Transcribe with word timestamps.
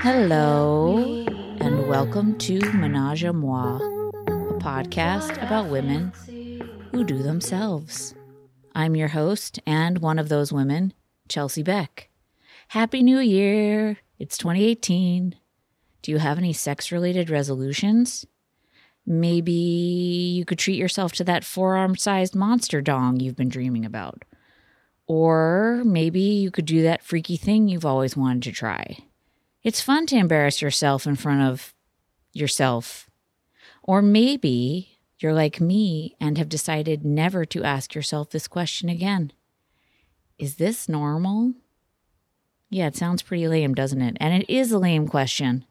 Hello, 0.00 1.24
and 1.60 1.86
welcome 1.86 2.36
to 2.38 2.58
Menage 2.72 3.22
a 3.22 3.32
Moi, 3.32 3.76
a 3.76 4.30
podcast 4.58 5.40
about 5.40 5.70
women 5.70 6.10
who 6.90 7.04
do 7.04 7.22
themselves. 7.22 8.16
I'm 8.74 8.96
your 8.96 9.08
host 9.08 9.60
and 9.66 9.98
one 9.98 10.18
of 10.18 10.28
those 10.28 10.52
women, 10.52 10.94
Chelsea 11.28 11.62
Beck. 11.62 12.08
Happy 12.66 13.04
New 13.04 13.20
Year! 13.20 13.98
It's 14.18 14.36
2018. 14.36 15.36
Do 16.02 16.10
you 16.10 16.18
have 16.18 16.38
any 16.38 16.52
sex 16.52 16.90
related 16.90 17.30
resolutions? 17.30 18.26
Maybe 19.10 19.52
you 19.52 20.44
could 20.44 20.58
treat 20.58 20.76
yourself 20.76 21.12
to 21.12 21.24
that 21.24 21.42
forearm 21.42 21.96
sized 21.96 22.34
monster 22.34 22.82
dong 22.82 23.18
you've 23.18 23.36
been 23.36 23.48
dreaming 23.48 23.86
about. 23.86 24.22
Or 25.06 25.80
maybe 25.82 26.20
you 26.20 26.50
could 26.50 26.66
do 26.66 26.82
that 26.82 27.02
freaky 27.02 27.38
thing 27.38 27.68
you've 27.68 27.86
always 27.86 28.18
wanted 28.18 28.42
to 28.42 28.52
try. 28.52 28.98
It's 29.62 29.80
fun 29.80 30.04
to 30.08 30.16
embarrass 30.16 30.60
yourself 30.60 31.06
in 31.06 31.16
front 31.16 31.40
of 31.40 31.72
yourself. 32.34 33.08
Or 33.82 34.02
maybe 34.02 34.98
you're 35.18 35.32
like 35.32 35.58
me 35.58 36.14
and 36.20 36.36
have 36.36 36.50
decided 36.50 37.02
never 37.02 37.46
to 37.46 37.64
ask 37.64 37.94
yourself 37.94 38.28
this 38.28 38.46
question 38.46 38.90
again 38.90 39.32
Is 40.38 40.56
this 40.56 40.86
normal? 40.86 41.54
Yeah, 42.68 42.88
it 42.88 42.96
sounds 42.96 43.22
pretty 43.22 43.48
lame, 43.48 43.72
doesn't 43.72 44.02
it? 44.02 44.18
And 44.20 44.42
it 44.42 44.50
is 44.50 44.70
a 44.70 44.78
lame 44.78 45.08
question. 45.08 45.64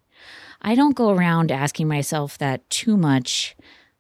I 0.62 0.76
don't 0.76 0.96
go 0.96 1.10
around 1.10 1.52
asking 1.52 1.88
myself 1.88 2.38
that 2.38 2.70
too 2.70 2.98
much, 2.98 3.56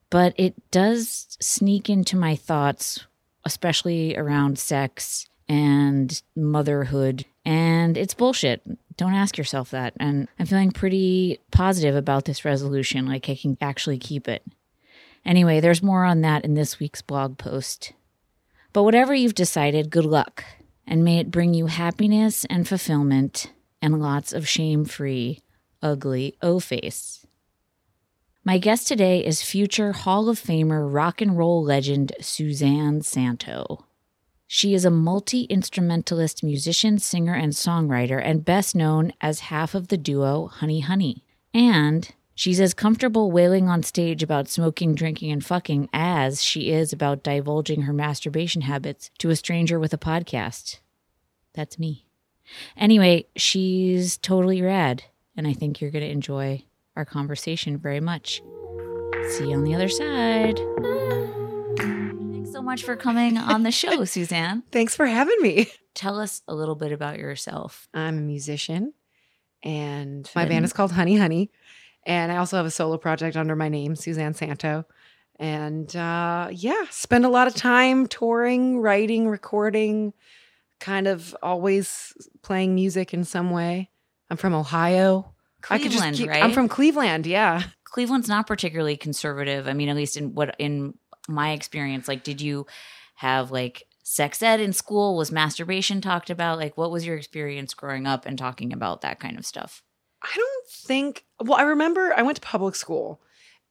but 0.09 0.33
it 0.37 0.55
does 0.71 1.37
sneak 1.39 1.89
into 1.89 2.17
my 2.17 2.35
thoughts, 2.35 3.05
especially 3.45 4.17
around 4.17 4.59
sex 4.59 5.27
and 5.47 6.21
motherhood. 6.35 7.25
And 7.45 7.97
it's 7.97 8.13
bullshit. 8.13 8.61
Don't 8.97 9.13
ask 9.13 9.37
yourself 9.37 9.71
that. 9.71 9.93
And 9.99 10.27
I'm 10.39 10.45
feeling 10.45 10.71
pretty 10.71 11.39
positive 11.51 11.95
about 11.95 12.25
this 12.25 12.43
resolution, 12.43 13.05
like 13.05 13.29
I 13.29 13.35
can 13.35 13.57
actually 13.61 13.99
keep 13.99 14.27
it. 14.27 14.43
Anyway, 15.25 15.59
there's 15.59 15.83
more 15.83 16.05
on 16.05 16.21
that 16.21 16.43
in 16.43 16.55
this 16.55 16.79
week's 16.79 17.01
blog 17.01 17.37
post. 17.37 17.93
But 18.73 18.83
whatever 18.83 19.13
you've 19.13 19.35
decided, 19.35 19.89
good 19.89 20.05
luck. 20.05 20.43
And 20.85 21.03
may 21.03 21.19
it 21.19 21.31
bring 21.31 21.53
you 21.53 21.67
happiness 21.67 22.45
and 22.49 22.67
fulfillment 22.67 23.51
and 23.81 24.01
lots 24.01 24.33
of 24.33 24.47
shame 24.47 24.85
free, 24.85 25.41
ugly 25.87 26.35
O 26.41 26.59
face. 26.59 27.25
My 28.43 28.57
guest 28.57 28.87
today 28.87 29.25
is 29.25 29.41
future 29.41 29.93
Hall 29.93 30.27
of 30.27 30.37
Famer 30.39 30.85
rock 30.93 31.21
and 31.21 31.37
roll 31.37 31.63
legend 31.63 32.11
Suzanne 32.19 33.01
Santo. 33.01 33.85
She 34.47 34.73
is 34.73 34.83
a 34.83 34.91
multi 34.91 35.43
instrumentalist 35.43 36.43
musician, 36.43 36.99
singer, 36.99 37.35
and 37.35 37.53
songwriter, 37.53 38.21
and 38.21 38.43
best 38.43 38.75
known 38.75 39.13
as 39.21 39.51
half 39.51 39.73
of 39.75 39.87
the 39.87 39.97
duo 39.97 40.47
Honey 40.47 40.81
Honey. 40.81 41.23
And 41.53 42.09
she's 42.35 42.59
as 42.59 42.73
comfortable 42.73 43.31
wailing 43.31 43.69
on 43.69 43.81
stage 43.83 44.23
about 44.23 44.49
smoking, 44.49 44.93
drinking, 44.93 45.31
and 45.31 45.45
fucking 45.45 45.87
as 45.93 46.43
she 46.43 46.71
is 46.71 46.91
about 46.91 47.23
divulging 47.23 47.83
her 47.83 47.93
masturbation 47.93 48.63
habits 48.63 49.09
to 49.19 49.29
a 49.29 49.37
stranger 49.37 49.79
with 49.79 49.93
a 49.93 49.97
podcast. 49.97 50.79
That's 51.53 51.79
me. 51.79 52.07
Anyway, 52.77 53.27
she's 53.35 54.17
totally 54.17 54.61
rad, 54.61 55.03
and 55.37 55.47
I 55.47 55.53
think 55.53 55.79
you're 55.79 55.91
going 55.91 56.03
to 56.03 56.11
enjoy 56.11 56.63
our 56.95 57.05
conversation 57.05 57.77
very 57.77 57.99
much. 58.01 58.41
See 59.29 59.49
you 59.49 59.55
on 59.55 59.63
the 59.63 59.75
other 59.75 59.87
side. 59.89 60.59
Thanks 61.77 62.51
so 62.51 62.61
much 62.61 62.83
for 62.83 62.95
coming 62.95 63.37
on 63.37 63.63
the 63.63 63.71
show, 63.71 64.03
Suzanne. 64.05 64.63
Thanks 64.71 64.95
for 64.95 65.05
having 65.05 65.37
me. 65.41 65.67
Tell 65.93 66.19
us 66.19 66.41
a 66.47 66.55
little 66.55 66.75
bit 66.75 66.91
about 66.91 67.17
yourself. 67.19 67.87
I'm 67.93 68.17
a 68.17 68.21
musician 68.21 68.93
and 69.63 70.29
my 70.35 70.41
Fun. 70.41 70.49
band 70.49 70.65
is 70.65 70.73
called 70.73 70.91
Honey 70.91 71.17
Honey. 71.17 71.51
And 72.05 72.31
I 72.31 72.37
also 72.37 72.57
have 72.57 72.65
a 72.65 72.71
solo 72.71 72.97
project 72.97 73.35
under 73.35 73.55
my 73.55 73.69
name, 73.69 73.95
Suzanne 73.95 74.33
Santo. 74.33 74.85
And 75.39 75.93
uh, 75.95 76.49
yeah, 76.51 76.85
spend 76.89 77.25
a 77.25 77.29
lot 77.29 77.47
of 77.47 77.55
time 77.55 78.07
touring, 78.07 78.79
writing, 78.79 79.27
recording, 79.27 80.13
kind 80.79 81.07
of 81.07 81.35
always 81.43 82.13
playing 82.41 82.75
music 82.75 83.13
in 83.13 83.23
some 83.23 83.51
way. 83.51 83.89
I'm 84.29 84.37
from 84.37 84.53
Ohio. 84.53 85.33
I 85.69 85.77
could 85.79 85.91
just 85.91 85.97
Cleveland, 85.97 86.17
keep- 86.17 86.29
right? 86.29 86.43
I'm 86.43 86.53
from 86.53 86.67
Cleveland, 86.67 87.25
yeah. 87.25 87.63
Cleveland's 87.83 88.29
not 88.29 88.47
particularly 88.47 88.95
conservative. 88.97 89.67
I 89.67 89.73
mean, 89.73 89.89
at 89.89 89.95
least 89.95 90.17
in 90.17 90.35
what 90.35 90.55
in 90.59 90.93
my 91.27 91.51
experience, 91.51 92.07
like, 92.07 92.23
did 92.23 92.41
you 92.41 92.67
have 93.15 93.51
like 93.51 93.83
sex 94.03 94.41
ed 94.43 94.59
in 94.59 94.71
school? 94.73 95.17
Was 95.17 95.31
masturbation 95.31 95.99
talked 95.99 96.29
about? 96.29 96.59
Like, 96.59 96.77
what 96.77 96.91
was 96.91 97.05
your 97.05 97.17
experience 97.17 97.73
growing 97.73 98.05
up 98.05 98.25
and 98.25 98.37
talking 98.37 98.71
about 98.71 99.01
that 99.01 99.19
kind 99.19 99.37
of 99.37 99.45
stuff? 99.45 99.81
I 100.21 100.29
don't 100.35 100.69
think. 100.69 101.25
Well, 101.39 101.57
I 101.57 101.63
remember 101.63 102.13
I 102.15 102.21
went 102.21 102.35
to 102.35 102.41
public 102.41 102.75
school, 102.75 103.21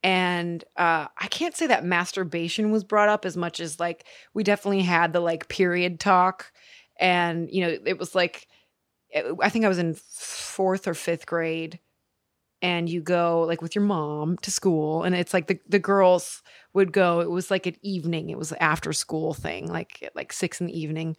and 0.02 0.64
uh, 0.76 1.06
I 1.18 1.28
can't 1.28 1.56
say 1.56 1.66
that 1.68 1.84
masturbation 1.84 2.70
was 2.70 2.84
brought 2.84 3.08
up 3.08 3.24
as 3.24 3.36
much 3.36 3.60
as 3.60 3.78
like 3.78 4.04
we 4.34 4.42
definitely 4.42 4.82
had 4.82 5.12
the 5.12 5.20
like 5.20 5.48
period 5.48 6.00
talk, 6.00 6.52
and 6.98 7.48
you 7.50 7.62
know 7.62 7.76
it 7.84 7.98
was 7.98 8.14
like 8.14 8.48
I 9.42 9.48
think 9.48 9.64
I 9.64 9.68
was 9.68 9.78
in 9.78 9.94
fourth 9.94 10.86
or 10.86 10.94
fifth 10.94 11.26
grade, 11.26 11.80
and 12.62 12.88
you 12.88 13.00
go 13.00 13.42
like 13.42 13.62
with 13.62 13.74
your 13.74 13.84
mom 13.84 14.36
to 14.38 14.50
school, 14.50 15.02
and 15.02 15.14
it's 15.14 15.34
like 15.34 15.46
the 15.46 15.58
the 15.68 15.78
girls 15.78 16.42
would 16.72 16.92
go. 16.92 17.20
It 17.20 17.30
was 17.30 17.50
like 17.50 17.66
an 17.66 17.76
evening. 17.82 18.30
It 18.30 18.38
was 18.38 18.52
after 18.52 18.92
school 18.92 19.34
thing, 19.34 19.68
like 19.68 20.02
at 20.02 20.16
like 20.16 20.32
six 20.32 20.60
in 20.60 20.66
the 20.66 20.78
evening, 20.78 21.16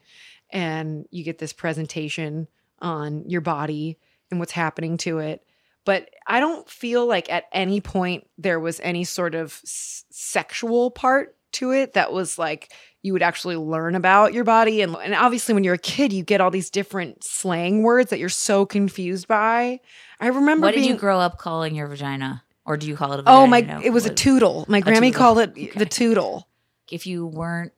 and 0.52 1.06
you 1.12 1.24
get 1.24 1.38
this 1.38 1.54
presentation 1.54 2.48
on 2.80 3.30
your 3.30 3.42
body 3.42 3.98
and 4.30 4.40
what's 4.40 4.52
happening 4.52 4.98
to 4.98 5.20
it. 5.20 5.44
But 5.86 6.10
I 6.28 6.40
don't 6.42 6.70
feel 6.70 7.06
like 7.06 7.32
at 7.32 7.46
any 7.54 7.80
point 7.80 8.28
there 8.38 8.60
was 8.60 8.80
any 8.82 9.06
sort 9.06 9.36
of 9.36 9.60
s- 9.64 10.04
sexual 10.10 10.92
part 10.92 11.38
to 11.54 11.72
it 11.72 11.94
that 11.94 12.12
was 12.12 12.38
like 12.38 12.72
you 13.08 13.14
would 13.14 13.24
actually 13.24 13.56
learn 13.56 13.96
about 13.96 14.34
your 14.34 14.44
body. 14.44 14.82
And, 14.82 14.96
and 14.96 15.16
obviously, 15.16 15.56
when 15.56 15.64
you're 15.64 15.74
a 15.74 15.80
kid, 15.80 16.14
you 16.14 16.24
get 16.24 16.42
all 16.42 16.52
these 16.52 16.70
different 16.70 17.24
slang 17.24 17.82
words 17.82 18.12
that 18.12 18.20
you're 18.20 18.30
so 18.30 18.66
confused 18.66 19.28
by. 19.28 19.80
I 20.20 20.28
remember 20.28 20.68
What 20.68 20.76
did 20.76 20.82
being, 20.82 20.92
you 20.92 20.98
grow 20.98 21.20
up 21.20 21.40
calling 21.40 21.74
your 21.74 21.88
vagina, 21.88 22.44
or 22.66 22.78
do 22.78 22.88
you 22.88 22.96
call 22.96 23.14
it 23.14 23.20
a 23.20 23.24
oh, 23.26 23.46
vagina? 23.46 23.74
Oh 23.74 23.78
my! 23.78 23.84
It 23.84 23.92
was 23.92 24.06
a 24.06 24.10
What- 24.10 24.18
tootle. 24.18 24.66
My 24.68 24.82
Grammy 24.82 25.08
tootle. 25.08 25.14
called 25.14 25.40
it 25.40 25.50
Okay. 25.52 25.72
the 25.76 25.86
tootle. 25.86 26.48
If 26.92 27.08
you 27.08 27.26
weren't, 27.26 27.74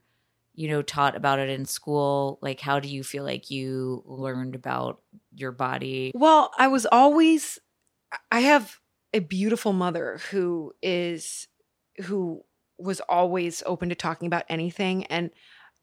you 0.55 0.67
know, 0.67 0.81
taught 0.81 1.15
about 1.15 1.39
it 1.39 1.49
in 1.49 1.65
school, 1.65 2.37
like, 2.41 2.59
how 2.59 2.79
do 2.79 2.89
you 2.89 3.03
feel 3.03 3.23
like 3.23 3.49
you 3.49 4.03
learned 4.05 4.55
about 4.55 5.01
your 5.35 5.51
body? 5.51 6.11
Well, 6.13 6.51
I 6.57 6.67
was 6.67 6.85
always 6.85 7.59
I 8.31 8.41
have 8.41 8.79
a 9.13 9.19
beautiful 9.19 9.73
mother 9.73 10.19
who 10.31 10.73
is 10.81 11.47
who 12.03 12.43
was 12.79 13.01
always 13.01 13.63
open 13.65 13.89
to 13.89 13.95
talking 13.95 14.27
about 14.27 14.43
anything 14.49 15.05
and 15.05 15.29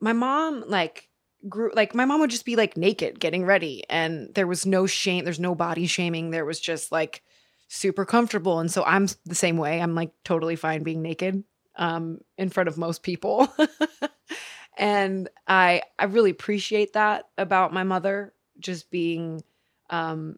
my 0.00 0.12
mom 0.12 0.64
like 0.66 1.08
grew 1.48 1.70
like 1.74 1.94
my 1.94 2.04
mom 2.04 2.20
would 2.20 2.30
just 2.30 2.44
be 2.44 2.56
like 2.56 2.76
naked 2.76 3.20
getting 3.20 3.44
ready 3.44 3.84
and 3.88 4.34
there 4.34 4.46
was 4.46 4.66
no 4.66 4.86
shame 4.86 5.24
there's 5.24 5.40
no 5.40 5.54
body 5.54 5.86
shaming 5.86 6.30
there 6.30 6.44
was 6.44 6.60
just 6.60 6.90
like 6.90 7.22
super 7.68 8.04
comfortable 8.04 8.58
and 8.60 8.70
so 8.70 8.82
I'm 8.84 9.08
the 9.24 9.34
same 9.34 9.56
way 9.56 9.80
I'm 9.80 9.94
like 9.94 10.10
totally 10.24 10.56
fine 10.56 10.82
being 10.82 11.02
naked 11.02 11.44
um 11.76 12.18
in 12.38 12.48
front 12.48 12.68
of 12.68 12.78
most 12.78 13.02
people. 13.02 13.48
And 14.76 15.28
I 15.48 15.82
I 15.98 16.04
really 16.04 16.30
appreciate 16.30 16.92
that 16.92 17.28
about 17.38 17.72
my 17.72 17.82
mother 17.82 18.34
just 18.58 18.90
being 18.90 19.42
um 19.90 20.36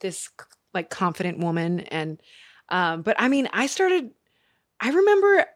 this 0.00 0.28
like 0.74 0.90
confident 0.90 1.38
woman 1.38 1.80
and 1.80 2.20
um 2.68 3.02
but 3.02 3.16
I 3.18 3.28
mean 3.28 3.48
I 3.52 3.66
started 3.66 4.10
I 4.80 4.90
remember 4.90 5.46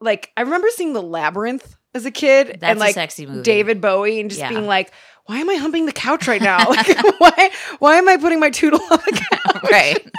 like 0.00 0.30
I 0.36 0.42
remember 0.42 0.68
seeing 0.70 0.92
the 0.92 1.02
labyrinth 1.02 1.76
as 1.94 2.04
a 2.06 2.10
kid 2.10 2.58
That's 2.60 2.70
and 2.70 2.78
like 2.78 2.90
a 2.90 2.94
sexy 2.94 3.26
movie. 3.26 3.42
David 3.42 3.80
Bowie 3.80 4.20
and 4.20 4.30
just 4.30 4.40
Yeah. 4.40 4.48
being 4.50 4.66
like 4.66 4.92
why 5.26 5.38
am 5.40 5.50
I 5.50 5.56
humping 5.56 5.84
the 5.84 5.92
couch 5.92 6.26
right 6.26 6.40
now? 6.40 6.66
Like, 6.70 6.88
why 7.18 7.50
why 7.80 7.96
am 7.96 8.08
I 8.08 8.16
putting 8.16 8.40
my 8.40 8.50
toodle 8.50 8.80
on 8.90 8.98
the 9.04 9.26
couch? 9.30 9.62
right? 9.70 10.10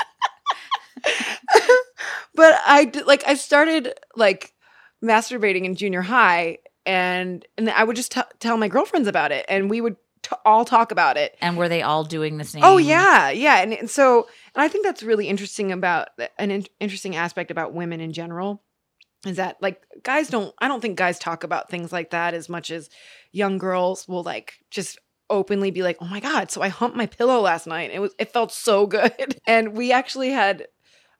but 2.35 2.55
I 2.65 2.91
like 3.05 3.23
I 3.27 3.33
started 3.35 3.93
like 4.15 4.53
masturbating 5.03 5.63
in 5.65 5.75
junior 5.75 6.01
high, 6.01 6.59
and 6.85 7.45
and 7.57 7.69
I 7.69 7.83
would 7.83 7.95
just 7.95 8.11
t- 8.11 8.21
tell 8.39 8.57
my 8.57 8.67
girlfriends 8.67 9.07
about 9.07 9.31
it, 9.31 9.45
and 9.49 9.69
we 9.69 9.81
would 9.81 9.95
t- 10.23 10.35
all 10.45 10.65
talk 10.65 10.91
about 10.91 11.17
it. 11.17 11.35
And 11.41 11.57
were 11.57 11.69
they 11.69 11.81
all 11.81 12.03
doing 12.03 12.37
the 12.37 12.43
same? 12.43 12.63
Oh 12.63 12.77
yeah, 12.77 13.29
yeah, 13.29 13.61
and, 13.61 13.73
and 13.73 13.89
so 13.89 14.27
and 14.55 14.61
I 14.61 14.67
think 14.67 14.85
that's 14.85 15.03
really 15.03 15.27
interesting 15.27 15.71
about 15.71 16.09
an 16.37 16.51
in- 16.51 16.65
interesting 16.79 17.15
aspect 17.15 17.49
about 17.51 17.73
women 17.73 17.99
in 18.01 18.13
general 18.13 18.61
is 19.25 19.37
that 19.37 19.57
like 19.61 19.81
guys 20.03 20.29
don't 20.29 20.53
I 20.59 20.67
don't 20.67 20.81
think 20.81 20.97
guys 20.97 21.19
talk 21.19 21.43
about 21.43 21.69
things 21.69 21.91
like 21.91 22.11
that 22.11 22.33
as 22.33 22.47
much 22.49 22.71
as 22.71 22.89
young 23.31 23.57
girls 23.57 24.07
will 24.07 24.23
like 24.23 24.59
just 24.71 24.97
openly 25.29 25.71
be 25.71 25.83
like, 25.83 25.97
"Oh 26.01 26.07
my 26.07 26.19
god, 26.19 26.51
so 26.51 26.61
I 26.61 26.69
humped 26.69 26.97
my 26.97 27.05
pillow 27.05 27.41
last 27.41 27.67
night. 27.67 27.91
It 27.91 27.99
was 27.99 28.13
it 28.17 28.31
felt 28.31 28.51
so 28.51 28.85
good." 28.87 29.39
And 29.45 29.77
we 29.77 29.91
actually 29.91 30.29
had 30.29 30.67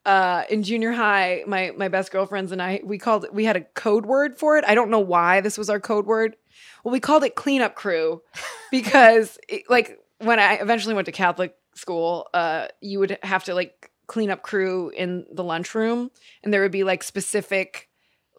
uh, 0.05 0.43
in 0.49 0.63
junior 0.63 0.91
high, 0.91 1.43
my 1.45 1.71
my 1.75 1.87
best 1.87 2.11
girlfriends 2.11 2.51
and 2.51 2.61
I 2.61 2.81
we 2.83 2.97
called 2.97 3.27
we 3.31 3.45
had 3.45 3.57
a 3.57 3.61
code 3.61 4.05
word 4.05 4.37
for 4.37 4.57
it. 4.57 4.65
I 4.67 4.75
don't 4.75 4.89
know 4.89 4.99
why 4.99 5.41
this 5.41 5.57
was 5.57 5.69
our 5.69 5.79
code 5.79 6.05
word. 6.05 6.35
Well, 6.83 6.91
we 6.93 6.99
called 6.99 7.23
it 7.23 7.35
cleanup 7.35 7.75
crew 7.75 8.21
because 8.71 9.37
it, 9.47 9.63
like 9.69 9.99
when 10.19 10.39
I 10.39 10.55
eventually 10.55 10.95
went 10.95 11.05
to 11.07 11.11
Catholic 11.11 11.55
school, 11.75 12.27
uh, 12.33 12.67
you 12.81 12.99
would 12.99 13.17
have 13.23 13.43
to 13.45 13.53
like 13.53 13.91
clean 14.07 14.31
up 14.31 14.41
crew 14.41 14.89
in 14.89 15.25
the 15.31 15.43
lunchroom, 15.43 16.11
and 16.43 16.53
there 16.53 16.61
would 16.61 16.71
be 16.71 16.83
like 16.83 17.03
specific 17.03 17.88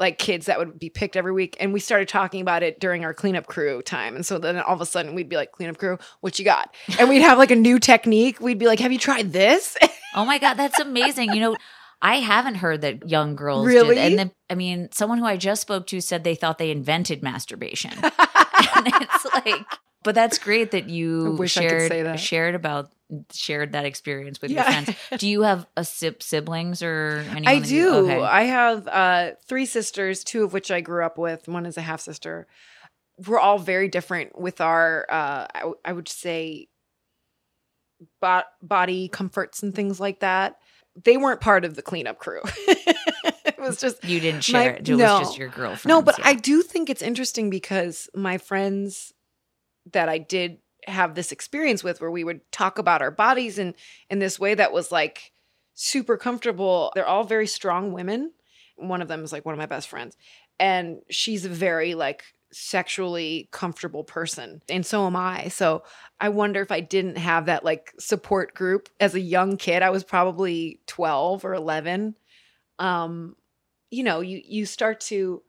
like 0.00 0.18
kids 0.18 0.46
that 0.46 0.58
would 0.58 0.78
be 0.78 0.90
picked 0.90 1.14
every 1.14 1.30
week 1.30 1.56
and 1.60 1.72
we 1.72 1.78
started 1.78 2.08
talking 2.08 2.40
about 2.40 2.64
it 2.64 2.80
during 2.80 3.04
our 3.04 3.14
cleanup 3.14 3.46
crew 3.46 3.80
time 3.82 4.16
and 4.16 4.26
so 4.26 4.38
then 4.38 4.58
all 4.58 4.74
of 4.74 4.80
a 4.80 4.86
sudden 4.86 5.14
we'd 5.14 5.28
be 5.28 5.36
like 5.36 5.52
cleanup 5.52 5.78
crew 5.78 5.98
what 6.20 6.38
you 6.38 6.44
got 6.44 6.74
and 6.98 7.08
we'd 7.08 7.20
have 7.22 7.38
like 7.38 7.52
a 7.52 7.56
new 7.56 7.78
technique 7.78 8.40
we'd 8.40 8.58
be 8.58 8.66
like 8.66 8.80
have 8.80 8.90
you 8.92 8.98
tried 8.98 9.32
this 9.32 9.76
Oh 10.12 10.24
my 10.24 10.38
god, 10.38 10.54
that's 10.54 10.80
amazing. 10.80 11.34
You 11.34 11.38
know, 11.40 11.56
I 12.02 12.16
haven't 12.16 12.56
heard 12.56 12.80
that 12.80 13.08
young 13.08 13.36
girls 13.36 13.64
Really? 13.64 13.94
did. 13.94 14.04
And 14.10 14.18
then, 14.18 14.32
I 14.50 14.56
mean, 14.56 14.88
someone 14.90 15.18
who 15.18 15.24
I 15.24 15.36
just 15.36 15.62
spoke 15.62 15.86
to 15.86 16.00
said 16.00 16.24
they 16.24 16.34
thought 16.34 16.58
they 16.58 16.72
invented 16.72 17.22
masturbation. 17.22 17.92
and 18.02 18.12
it's 18.88 19.24
like, 19.32 19.64
but 20.02 20.16
that's 20.16 20.38
great 20.38 20.72
that 20.72 20.88
you 20.88 21.26
I 21.28 21.30
wish 21.38 21.56
I 21.56 21.60
could 21.62 21.70
shared 21.70 21.88
say 21.92 22.02
that. 22.02 22.18
shared 22.18 22.54
about 22.56 22.90
shared 23.32 23.72
that 23.72 23.84
experience 23.86 24.40
with 24.40 24.50
Yeah. 24.50 24.62
your 24.70 24.82
friends. 24.84 24.98
Do 25.20 25.28
you 25.28 25.42
have 25.42 25.66
a 25.76 25.84
sib- 25.84 26.22
siblings 26.22 26.82
or 26.82 27.24
anyone? 27.30 27.46
I 27.48 27.58
do. 27.58 27.94
okay. 28.06 28.20
I 28.22 28.42
have 28.42 28.86
uh, 28.88 29.30
three 29.46 29.66
sisters, 29.66 30.22
two 30.24 30.44
of 30.44 30.52
which 30.52 30.70
I 30.70 30.80
grew 30.80 31.04
up 31.04 31.18
with. 31.18 31.48
One 31.48 31.66
is 31.66 31.76
a 31.76 31.80
half 31.82 32.00
sister. 32.00 32.46
We're 33.26 33.38
all 33.38 33.58
very 33.58 33.88
different 33.88 34.38
with 34.38 34.60
our, 34.60 35.06
uh, 35.10 35.46
I, 35.54 35.58
w- 35.60 35.78
I 35.84 35.92
would 35.92 36.08
say, 36.08 36.68
bo- 38.20 38.42
body 38.62 39.08
comforts 39.08 39.62
and 39.62 39.74
things 39.74 40.00
like 40.00 40.20
that. 40.20 40.56
They 41.04 41.16
weren't 41.16 41.40
part 41.40 41.64
of 41.64 41.76
the 41.76 41.82
cleanup 41.82 42.18
crew. 42.18 42.40
it 42.44 43.58
was 43.58 43.80
just 43.80 44.02
You 44.04 44.20
didn't 44.20 44.36
My- 44.38 44.40
share 44.64 44.74
it. 44.74 44.88
It 44.88 44.96
no. 44.96 45.18
was 45.18 45.28
just 45.28 45.38
your 45.38 45.48
girlfriend. 45.48 45.86
no, 45.88 46.02
but 46.02 46.18
I 46.24 46.34
do 46.34 46.62
think 46.62 46.90
it's 46.90 47.02
interesting 47.02 47.50
because 47.50 48.08
my 48.14 48.38
friends 48.38 49.12
that 49.92 50.08
I 50.08 50.18
did 50.18 50.58
have 50.86 51.14
this 51.14 51.32
experience 51.32 51.84
with 51.84 52.00
where 52.00 52.10
we 52.10 52.24
would 52.24 52.40
talk 52.52 52.78
about 52.78 53.02
our 53.02 53.10
bodies 53.10 53.58
in 53.58 53.74
in 54.08 54.18
this 54.18 54.38
way 54.38 54.54
that 54.54 54.72
was 54.72 54.92
like 54.92 55.32
super 55.74 56.16
comfortable. 56.16 56.92
They're 56.94 57.06
all 57.06 57.24
very 57.24 57.46
strong 57.46 57.92
women. 57.92 58.32
One 58.76 59.02
of 59.02 59.08
them 59.08 59.24
is 59.24 59.32
like 59.32 59.44
one 59.44 59.54
of 59.54 59.58
my 59.58 59.66
best 59.66 59.88
friends 59.88 60.16
and 60.58 60.98
she's 61.08 61.44
a 61.44 61.48
very 61.48 61.94
like 61.94 62.22
sexually 62.52 63.48
comfortable 63.52 64.04
person 64.04 64.60
and 64.68 64.84
so 64.84 65.06
am 65.06 65.16
I. 65.16 65.48
So 65.48 65.82
I 66.20 66.28
wonder 66.28 66.60
if 66.60 66.72
I 66.72 66.80
didn't 66.80 67.16
have 67.16 67.46
that 67.46 67.64
like 67.64 67.92
support 67.98 68.54
group 68.54 68.88
as 69.00 69.14
a 69.14 69.20
young 69.20 69.56
kid. 69.56 69.82
I 69.82 69.90
was 69.90 70.04
probably 70.04 70.80
12 70.86 71.44
or 71.44 71.54
11. 71.54 72.14
Um 72.78 73.36
you 73.90 74.04
know, 74.04 74.20
you 74.20 74.40
you 74.44 74.66
start 74.66 75.00
to 75.00 75.42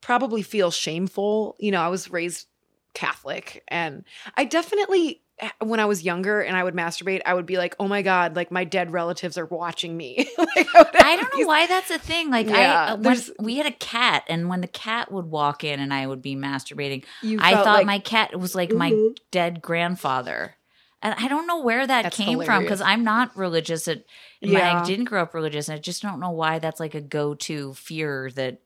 probably 0.00 0.42
feel 0.42 0.70
shameful. 0.70 1.56
You 1.58 1.72
know, 1.72 1.80
I 1.80 1.88
was 1.88 2.10
raised 2.10 2.46
Catholic 2.94 3.62
and 3.68 4.04
I 4.36 4.44
definitely 4.44 5.22
when 5.60 5.78
I 5.78 5.84
was 5.84 6.02
younger 6.02 6.40
and 6.40 6.56
I 6.56 6.64
would 6.64 6.74
masturbate, 6.74 7.20
I 7.24 7.32
would 7.32 7.46
be 7.46 7.58
like, 7.58 7.76
"Oh 7.78 7.86
my 7.86 8.02
god, 8.02 8.34
like 8.34 8.50
my 8.50 8.64
dead 8.64 8.90
relatives 8.92 9.38
are 9.38 9.46
watching 9.46 9.96
me." 9.96 10.28
like, 10.38 10.66
I, 10.74 10.84
I 10.94 11.16
don't 11.16 11.32
know 11.32 11.36
these- 11.38 11.46
why 11.46 11.66
that's 11.68 11.90
a 11.92 11.98
thing. 11.98 12.28
Like 12.30 12.48
I, 12.48 12.60
Yeah, 12.62 12.92
uh, 12.94 12.96
when, 12.96 13.20
we 13.38 13.56
had 13.56 13.66
a 13.66 13.70
cat, 13.70 14.24
and 14.28 14.48
when 14.48 14.62
the 14.62 14.66
cat 14.66 15.12
would 15.12 15.26
walk 15.26 15.62
in, 15.62 15.78
and 15.78 15.94
I 15.94 16.08
would 16.08 16.22
be 16.22 16.34
masturbating, 16.34 17.04
I 17.22 17.54
thought 17.54 17.66
like- 17.66 17.86
my 17.86 18.00
cat 18.00 18.36
was 18.38 18.56
like 18.56 18.72
my 18.72 18.90
Mhm. 18.90 19.16
dead 19.30 19.62
grandfather. 19.62 20.56
And 21.00 21.14
I 21.16 21.28
don't 21.28 21.46
know 21.46 21.60
where 21.62 21.86
that 21.86 22.02
That's 22.02 22.16
came 22.16 22.42
from 22.42 22.64
because. 22.64 22.80
I'm 22.80 23.04
not 23.04 23.36
religious. 23.36 23.86
My- 23.86 23.94
Yeah. 24.40 24.80
I 24.80 24.84
didn't 24.84 25.04
grow 25.04 25.22
up 25.22 25.32
religious. 25.34 25.68
And 25.68 25.76
I 25.76 25.80
just 25.80 26.02
don't 26.02 26.18
know 26.18 26.32
why 26.32 26.58
that's 26.58 26.80
like 26.80 26.96
a 26.96 27.00
go 27.00 27.34
to 27.36 27.74
fear 27.74 28.32
that 28.34 28.58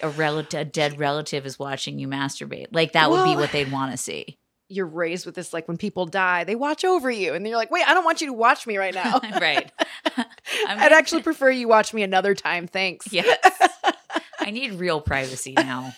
a 0.00 0.08
relative, 0.08 0.60
a 0.60 0.64
dead 0.64 0.98
relative 0.98 1.46
is 1.46 1.58
watching 1.58 1.98
you 1.98 2.08
masturbate. 2.08 2.66
Like 2.72 2.92
that 2.92 3.10
would 3.10 3.24
be 3.24 3.36
what 3.36 3.52
they'd 3.52 3.70
want 3.72 3.92
to 3.92 3.96
see. 3.96 4.38
you're 4.68 4.86
raised 4.86 5.26
with 5.26 5.34
this 5.36 5.52
like 5.52 5.68
when 5.68 5.76
people 5.76 6.06
die, 6.06 6.44
they 6.44 6.56
watch 6.56 6.84
over 6.84 7.10
you, 7.10 7.34
and 7.34 7.44
then 7.44 7.50
you're 7.50 7.58
like, 7.58 7.70
"Wait, 7.70 7.86
I 7.88 7.94
don't 7.94 8.04
want 8.04 8.20
you 8.20 8.26
to 8.26 8.32
watch 8.32 8.66
me 8.66 8.76
right 8.76 8.94
now." 8.94 9.20
right. 9.40 9.70
I'm 10.16 10.78
I'd 10.78 10.92
actually 10.92 11.22
prefer 11.22 11.50
you 11.50 11.68
watch 11.68 11.94
me 11.94 12.02
another 12.02 12.34
time. 12.34 12.66
Thanks. 12.66 13.12
Yes. 13.12 13.38
I 14.40 14.50
need 14.50 14.74
real 14.74 15.00
privacy 15.00 15.54
now. 15.56 15.92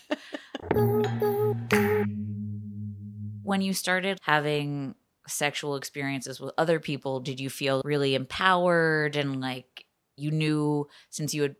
when 3.42 3.60
you 3.62 3.72
started 3.72 4.18
having 4.22 4.94
sexual 5.26 5.76
experiences 5.76 6.40
with 6.40 6.52
other 6.58 6.80
people, 6.80 7.20
did 7.20 7.40
you 7.40 7.50
feel 7.50 7.82
really 7.84 8.14
empowered 8.14 9.16
and 9.16 9.40
like 9.40 9.84
you 10.16 10.30
knew 10.30 10.86
since 11.10 11.34
you 11.34 11.42
had 11.42 11.56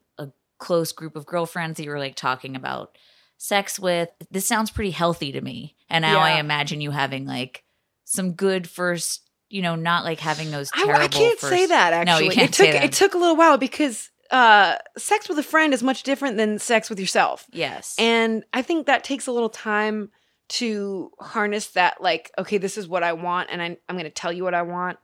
close 0.59 0.93
group 0.93 1.17
of 1.17 1.27
girlfriends 1.27 1.77
that 1.77 1.85
you 1.85 1.91
were 1.91 1.99
like 1.99 2.15
talking 2.17 2.57
about 2.57 2.97
sex 3.37 3.79
with? 3.79 4.09
This 4.31 4.47
sounds 4.47 4.71
pretty 4.71 4.91
healthy 4.91 5.33
to 5.33 5.41
me. 5.41 5.77
And 5.89 6.03
now 6.03 6.19
I 6.21 6.39
imagine 6.39 6.81
you 6.81 6.91
having 6.91 7.27
like 7.27 7.65
some 8.05 8.33
good 8.33 8.69
first, 8.69 9.23
you 9.49 9.63
know, 9.63 9.75
not 9.77 10.05
like 10.05 10.21
having 10.21 10.51
those 10.51 10.71
I, 10.75 10.85
terrible 10.85 11.05
I 11.05 11.09
can't 11.09 11.39
say 11.39 11.61
first- 11.61 11.69
that 11.71 12.05
No, 12.07 12.13
actually. 12.13 12.25
you 12.27 12.31
can't 12.33 12.49
it 12.51 12.53
took 12.53 12.67
say 12.67 12.73
that. 12.73 12.85
it 12.85 12.93
took 12.93 13.15
a 13.15 13.19
little 13.19 13.37
while 13.37 13.57
because 13.59 14.11
uh, 14.31 14.77
sex 14.99 15.29
with 15.29 15.39
a 15.39 15.43
friend 15.43 15.73
is 15.73 15.83
much 15.83 16.03
different 16.03 16.37
than 16.37 16.59
sex 16.59 16.91
with 16.91 17.01
yourself. 17.01 17.47
Yes. 17.51 17.95
And 17.99 18.45
I 18.53 18.61
think 18.61 18.87
that 18.87 19.03
takes 19.05 19.27
a 19.27 19.33
little 19.33 19.49
time 19.49 20.11
to 20.51 21.11
harness 21.21 21.69
that, 21.69 22.03
like, 22.03 22.31
okay, 22.39 22.59
this 22.59 22.77
is 22.79 22.87
what 22.89 23.03
I 23.03 23.13
want, 23.15 23.49
and 23.51 23.61
I, 23.63 23.77
I'm 23.89 23.95
going 23.97 24.05
to 24.05 24.11
tell 24.11 24.33
you 24.33 24.45
what 24.45 24.55
I 24.55 24.63
want. 24.63 24.99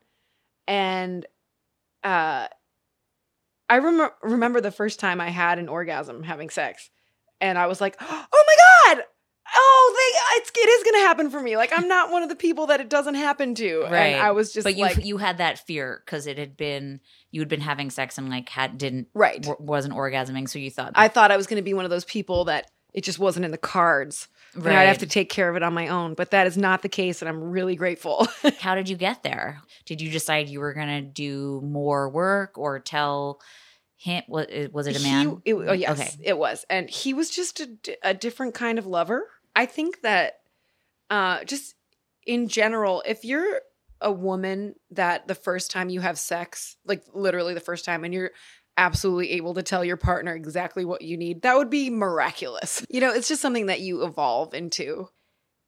And 0.67 1.27
uh, 2.03 2.49
I 3.69 3.77
remember 3.77 4.15
remember 4.23 4.61
the 4.61 4.71
first 4.71 5.01
time 5.01 5.21
I 5.21 5.31
had 5.31 5.59
an 5.59 5.69
orgasm 5.69 6.23
having 6.23 6.51
sex, 6.51 6.91
and 7.41 7.59
I 7.59 7.67
was 7.67 7.81
like, 7.81 7.97
oh 8.01 8.45
my 8.47 8.95
god. 8.95 9.05
Oh, 9.57 9.95
they, 9.95 10.39
it's, 10.41 10.51
it 10.57 10.69
is 10.69 10.83
going 10.85 10.95
to 10.95 11.07
happen 11.07 11.31
for 11.31 11.41
me. 11.41 11.57
Like, 11.57 11.71
I'm 11.77 11.87
not 11.87 12.11
one 12.11 12.23
of 12.23 12.31
the 12.31 12.35
people 12.35 12.69
that 12.69 12.81
it 12.81 12.89
doesn't 12.89 13.15
happen 13.15 13.55
to. 13.57 13.83
Right. 13.83 14.07
And 14.07 14.23
I 14.23 14.31
was 14.31 14.53
just 14.53 14.65
but 14.65 14.75
you 14.75 14.83
like, 14.83 15.05
you 15.05 15.19
had 15.19 15.37
that 15.39 15.65
fear 15.65 16.03
because 16.05 16.27
it 16.27 16.39
had 16.39 16.57
been 16.57 17.01
you 17.31 17.43
had 17.43 17.49
been 17.49 17.61
having 17.61 17.91
sex 17.91 18.17
and 18.17 18.31
like 18.31 18.49
had 18.49 18.79
didn't 18.79 19.09
right. 19.15 19.43
w- 19.43 19.59
wasn't 19.61 19.95
orgasming, 19.95 20.49
so 20.49 20.59
you 20.59 20.71
thought 20.71 20.93
I 20.95 21.09
thought 21.09 21.31
I 21.31 21.37
was 21.37 21.47
going 21.47 21.59
to 21.59 21.63
be 21.63 21.75
one 21.75 21.85
of 21.85 21.91
those 21.91 22.07
people 22.07 22.47
that 22.47 22.71
it 22.95 23.05
just 23.05 23.19
wasn't 23.19 23.45
in 23.45 23.51
the 23.51 23.59
cards. 23.59 24.29
And 24.55 24.69
I'd 24.69 24.85
have 24.85 24.99
to 24.99 25.07
take 25.07 25.29
care 25.31 25.51
of 25.51 25.57
it 25.57 25.65
on 25.65 25.75
my 25.75 25.89
own. 25.89 26.15
But 26.15 26.31
that 26.31 26.47
is 26.47 26.57
not 26.57 26.83
the 26.83 26.89
case, 26.89 27.21
and 27.21 27.29
I'm 27.29 27.43
really 27.43 27.75
grateful. 27.75 28.29
How 28.61 28.77
did 28.77 28.89
you 28.89 28.97
get 28.97 29.25
there? 29.25 29.61
Did 29.85 30.01
you 30.01 30.11
decide 30.11 30.49
you 30.49 30.61
were 30.61 30.73
gonna 30.73 31.03
do 31.03 31.61
more 31.65 32.09
work 32.09 32.57
or 32.57 32.79
tell 32.79 33.41
him? 33.97 34.23
Was 34.29 34.47
was 34.73 34.87
it 34.87 34.97
a 34.97 35.03
man? 35.03 35.41
He, 35.45 35.51
it, 35.51 35.55
oh 35.55 35.73
yes, 35.73 35.99
Okay. 35.99 36.11
it 36.23 36.39
was, 36.39 36.65
and 36.71 36.89
he 36.89 37.13
was 37.13 37.31
just 37.31 37.61
a 38.03 38.15
different 38.15 38.55
kind 38.55 38.79
of 38.79 38.87
lover. 38.87 39.27
I 39.57 39.67
think 39.67 40.03
that, 40.03 40.41
uh, 41.11 41.43
just 41.45 41.75
in 42.27 42.47
general, 42.49 43.03
if 43.07 43.25
you're 43.25 43.61
a 44.01 44.13
woman 44.13 44.75
that 44.91 45.27
the 45.27 45.35
first 45.35 45.71
time 45.71 45.89
you 45.89 46.01
have 46.01 46.19
sex, 46.19 46.77
like 46.85 47.03
literally 47.13 47.55
the 47.55 47.61
first 47.61 47.85
time, 47.85 48.05
and 48.05 48.15
you're 48.15 48.31
absolutely 48.77 49.33
able 49.33 49.55
to 49.55 49.63
tell 49.63 49.85
your 49.85 49.97
partner 49.97 50.35
exactly 50.35 50.85
what 50.85 51.03
you 51.03 51.17
need, 51.17 51.43
that 51.43 51.57
would 51.57 51.71
be 51.71 51.91
miraculous. 51.91 52.85
You 52.89 53.01
know, 53.01 53.13
it's 53.13 53.29
just 53.29 53.43
something 53.43 53.67
that 53.67 53.81
you 53.81 54.05
evolve 54.05 54.55
into. 54.55 55.09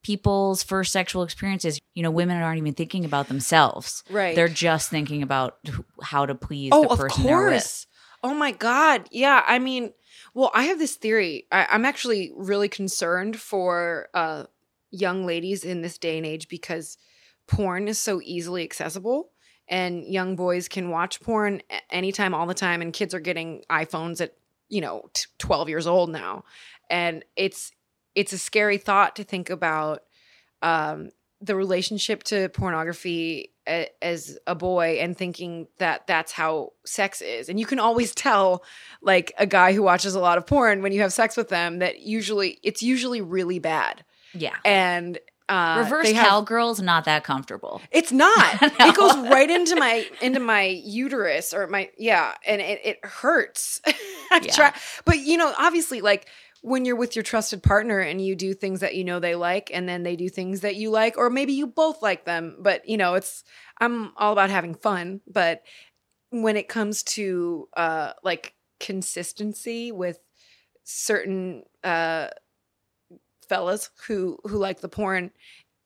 People's 0.02 0.62
first 0.62 0.92
sexual 0.92 1.22
experiences, 1.22 1.80
you 1.94 2.02
know, 2.02 2.10
women 2.10 2.40
aren't 2.40 2.58
even 2.58 2.74
thinking 2.74 3.04
about 3.04 3.28
themselves. 3.28 4.04
Right. 4.08 4.36
They're 4.36 4.48
just 4.48 4.88
thinking 4.88 5.22
about 5.22 5.58
how 6.00 6.26
to 6.26 6.34
please 6.34 6.70
oh, 6.72 6.82
the 6.82 6.96
person 6.96 7.24
they're 7.24 7.50
course. 7.50 7.86
Oh 8.22 8.34
my 8.34 8.52
God. 8.52 9.08
Yeah. 9.10 9.42
I 9.46 9.58
mean, 9.58 9.92
well, 10.32 10.50
I 10.54 10.64
have 10.64 10.78
this 10.78 10.94
theory. 10.94 11.46
I, 11.50 11.66
I'm 11.70 11.84
actually 11.84 12.32
really 12.36 12.68
concerned 12.68 13.38
for 13.40 14.08
uh, 14.14 14.44
young 14.90 15.26
ladies 15.26 15.64
in 15.64 15.82
this 15.82 15.98
day 15.98 16.16
and 16.16 16.26
age 16.26 16.48
because 16.48 16.98
porn 17.48 17.88
is 17.88 17.98
so 17.98 18.20
easily 18.22 18.62
accessible 18.62 19.30
and 19.68 20.04
young 20.04 20.36
boys 20.36 20.68
can 20.68 20.90
watch 20.90 21.20
porn 21.20 21.62
anytime, 21.90 22.34
all 22.34 22.46
the 22.46 22.54
time. 22.54 22.82
And 22.82 22.92
kids 22.92 23.14
are 23.14 23.20
getting 23.20 23.64
iPhones 23.70 24.20
at, 24.20 24.34
you 24.68 24.80
know, 24.80 25.10
t- 25.12 25.26
12 25.38 25.68
years 25.68 25.86
old 25.86 26.10
now. 26.10 26.44
And 26.88 27.24
it's, 27.34 27.72
it's 28.14 28.32
a 28.32 28.38
scary 28.38 28.78
thought 28.78 29.16
to 29.16 29.24
think 29.24 29.50
about 29.50 30.02
um, 30.62 31.10
the 31.40 31.56
relationship 31.56 32.22
to 32.24 32.48
pornography 32.50 33.52
a, 33.68 33.88
as 34.00 34.38
a 34.46 34.54
boy 34.54 34.98
and 35.00 35.16
thinking 35.16 35.66
that 35.78 36.06
that's 36.06 36.32
how 36.32 36.72
sex 36.84 37.20
is. 37.20 37.48
And 37.48 37.58
you 37.58 37.66
can 37.66 37.80
always 37.80 38.14
tell, 38.14 38.62
like, 39.02 39.32
a 39.38 39.46
guy 39.46 39.72
who 39.72 39.82
watches 39.82 40.14
a 40.14 40.20
lot 40.20 40.38
of 40.38 40.46
porn 40.46 40.82
when 40.82 40.92
you 40.92 41.00
have 41.00 41.12
sex 41.12 41.36
with 41.36 41.48
them, 41.48 41.80
that 41.80 42.00
usually 42.00 42.58
it's 42.62 42.82
usually 42.82 43.20
really 43.20 43.58
bad. 43.58 44.04
Yeah. 44.32 44.56
And 44.64 45.18
uh, 45.48 45.76
Reverse 45.84 46.10
have- 46.12 46.26
cowgirls 46.26 46.80
not 46.80 47.04
that 47.04 47.22
comfortable. 47.24 47.80
It's 47.90 48.12
not. 48.12 48.60
No. 48.78 48.88
It 48.88 48.96
goes 48.96 49.16
right 49.30 49.48
into 49.48 49.76
my 49.76 50.04
into 50.20 50.40
my 50.40 50.64
uterus 50.64 51.54
or 51.54 51.66
my 51.68 51.90
yeah, 51.98 52.34
and 52.46 52.60
it, 52.60 52.80
it 52.84 53.04
hurts. 53.04 53.80
I 53.86 54.40
Yeah. 54.42 54.52
try, 54.52 54.74
but 55.04 55.18
you 55.20 55.36
know, 55.36 55.52
obviously, 55.58 56.00
like 56.00 56.26
when 56.62 56.84
you're 56.84 56.96
with 56.96 57.14
your 57.14 57.22
trusted 57.22 57.62
partner 57.62 58.00
and 58.00 58.20
you 58.20 58.34
do 58.34 58.52
things 58.54 58.80
that 58.80 58.96
you 58.96 59.04
know 59.04 59.20
they 59.20 59.34
like, 59.36 59.70
and 59.72 59.88
then 59.88 60.02
they 60.02 60.16
do 60.16 60.28
things 60.28 60.60
that 60.62 60.74
you 60.76 60.90
like, 60.90 61.16
or 61.16 61.30
maybe 61.30 61.52
you 61.52 61.66
both 61.66 62.02
like 62.02 62.24
them, 62.24 62.56
but 62.58 62.88
you 62.88 62.96
know, 62.96 63.14
it's 63.14 63.44
I'm 63.80 64.12
all 64.16 64.32
about 64.32 64.50
having 64.50 64.74
fun. 64.74 65.20
But 65.28 65.62
when 66.30 66.56
it 66.56 66.68
comes 66.68 67.02
to 67.04 67.68
uh 67.76 68.12
like 68.24 68.54
consistency 68.80 69.92
with 69.92 70.18
certain 70.84 71.62
uh 71.84 72.28
fellas 73.48 73.90
who 74.06 74.38
who 74.44 74.56
like 74.56 74.80
the 74.80 74.88
porn 74.88 75.30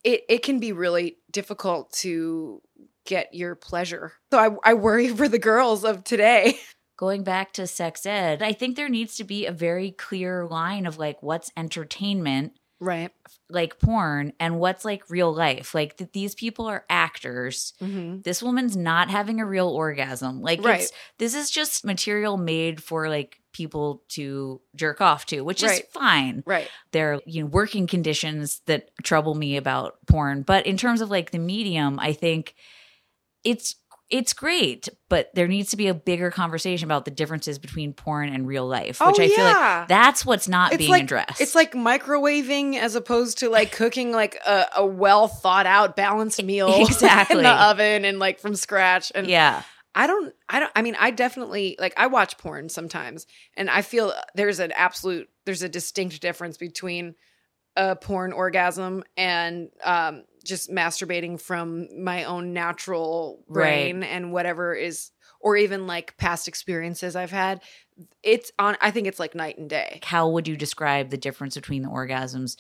it 0.05 0.23
it 0.29 0.43
can 0.43 0.59
be 0.59 0.73
really 0.73 1.19
difficult 1.31 1.93
to 1.93 2.63
get 3.07 3.35
your 3.35 3.55
pleasure. 3.55 4.13
So 4.33 4.39
i 4.39 4.71
i 4.71 4.75
worry 4.75 5.09
for 5.09 5.29
the 5.29 5.39
girls 5.39 5.85
of 5.85 6.05
today. 6.05 6.59
Going 6.97 7.25
back 7.25 7.55
to 7.55 7.67
sex 7.67 8.05
ed, 8.05 8.43
I 8.43 8.53
think 8.53 8.77
there 8.77 8.91
needs 8.91 9.17
to 9.17 9.25
be 9.25 9.47
a 9.47 9.53
very 9.53 9.91
clear 9.91 10.47
line 10.47 10.85
of 10.85 10.99
like 10.99 11.23
what's 11.23 11.51
entertainment, 11.57 12.53
right 12.81 13.13
like 13.49 13.79
porn, 13.79 14.33
and 14.41 14.59
what's 14.59 14.85
like 14.85 15.11
real 15.11 15.33
life. 15.33 15.75
Like 15.75 15.97
that 15.99 16.13
these 16.13 16.35
people 16.35 16.67
are 16.67 16.85
actors. 16.89 17.75
mm-hmm. 17.81 18.21
This 18.23 18.43
woman's 18.43 18.77
not 18.77 19.11
having 19.11 19.41
a 19.41 19.47
real 19.47 19.69
orgasm. 19.69 20.41
Like 20.41 20.65
Right. 20.65 20.81
it's 20.81 20.93
this 21.19 21.35
is 21.35 21.51
just 21.51 21.85
material 21.85 22.37
made 22.37 22.83
for 22.83 23.09
like 23.09 23.41
people 23.53 24.03
to 24.11 24.61
jerk 24.77 25.01
off 25.01 25.27
to, 25.27 25.43
which 25.43 25.63
is 25.63 25.83
fine. 25.91 26.43
right 26.47 26.69
There 26.93 27.15
are, 27.15 27.21
you 27.27 27.43
know, 27.43 27.49
working 27.49 27.87
conditions 27.87 28.61
that 28.67 28.91
trouble 29.03 29.35
me 29.35 29.57
about 29.57 29.99
porn. 30.07 30.43
But 30.43 30.67
in 30.67 30.77
terms 30.77 31.01
of 31.01 31.11
like 31.11 31.33
the 31.33 31.39
medium, 31.39 31.99
I 31.99 32.13
think 32.13 32.55
it's 33.45 33.75
it's 34.11 34.33
great, 34.33 34.89
but 35.09 35.31
there 35.35 35.47
needs 35.47 35.71
to 35.71 35.77
be 35.77 35.87
a 35.87 35.95
bigger 35.95 36.31
conversation 36.31 36.85
about 36.87 37.05
the 37.05 37.11
differences 37.11 37.59
between 37.59 37.93
porn 37.93 38.29
and 38.29 38.47
real 38.47 38.67
life, 38.67 39.01
which 39.01 39.19
Oh, 39.19 39.23
I 39.23 39.29
feel 39.29 39.45
like 39.45 39.89
that's 39.89 40.27
what's 40.27 40.49
not 40.49 40.73
it's 40.73 40.79
being 40.79 40.91
like 40.91 41.05
addressed. 41.05 41.41
it's 41.41 41.55
like 41.55 41.73
microwaving 41.73 42.77
as 42.79 42.95
opposed 42.97 43.39
to 43.39 43.49
like 43.49 43.73
cooking 43.73 44.13
like 44.13 44.37
a, 44.47 44.67
a 44.77 44.85
well 44.87 45.29
thought 45.29 45.67
out 45.67 45.97
balanced 45.97 46.43
meal 46.43 46.75
Exactly. 46.87 47.37
in 47.39 47.43
the 47.45 47.51
oven 47.51 48.05
and 48.05 48.19
like 48.19 48.41
from 48.41 48.55
scratch 48.57 49.13
and 49.15 49.27
yeah, 49.29 49.63
I 49.95 50.07
don't 50.07 50.35
I 50.49 50.61
don't 50.61 50.73
I 50.75 50.83
mean 50.83 50.97
I 50.99 51.11
definitely 51.13 51.77
like 51.79 51.95
I 51.97 52.09
watch 52.09 52.37
porn 52.39 52.69
sometimes 52.69 53.27
and 53.57 53.71
I 53.71 53.83
feel 53.83 54.13
there's 54.35 54.59
an 54.61 54.73
absolute 54.73 55.29
there's 55.47 55.63
a 55.63 55.69
distinct 55.69 56.21
difference 56.21 56.57
between 56.57 57.15
a 57.77 57.95
porn 57.97 58.33
orgasm 58.33 59.05
and 59.17 59.71
um 59.85 60.25
just 60.45 60.71
masturbating 60.71 61.41
from 61.41 61.89
my 62.03 62.25
own 62.25 62.53
natural 62.53 63.43
brain 63.49 64.03
and 64.03 64.33
whatever 64.33 64.75
is 64.75 65.11
or 65.41 65.57
even 65.57 65.87
like 65.87 66.17
past 66.17 66.49
experiences 66.49 67.17
I've 67.17 67.31
had 67.31 67.61
it's 68.23 68.51
on 68.59 68.77
I 68.81 68.91
think 68.91 69.07
it's 69.07 69.19
like 69.19 69.35
night 69.35 69.59
and 69.59 69.69
day. 69.69 70.01
how 70.03 70.29
would 70.31 70.49
you 70.49 70.57
describe 70.57 71.11
the 71.11 71.17
difference 71.19 71.55
between 71.55 71.83
the 71.83 71.89
orgasms 71.89 72.57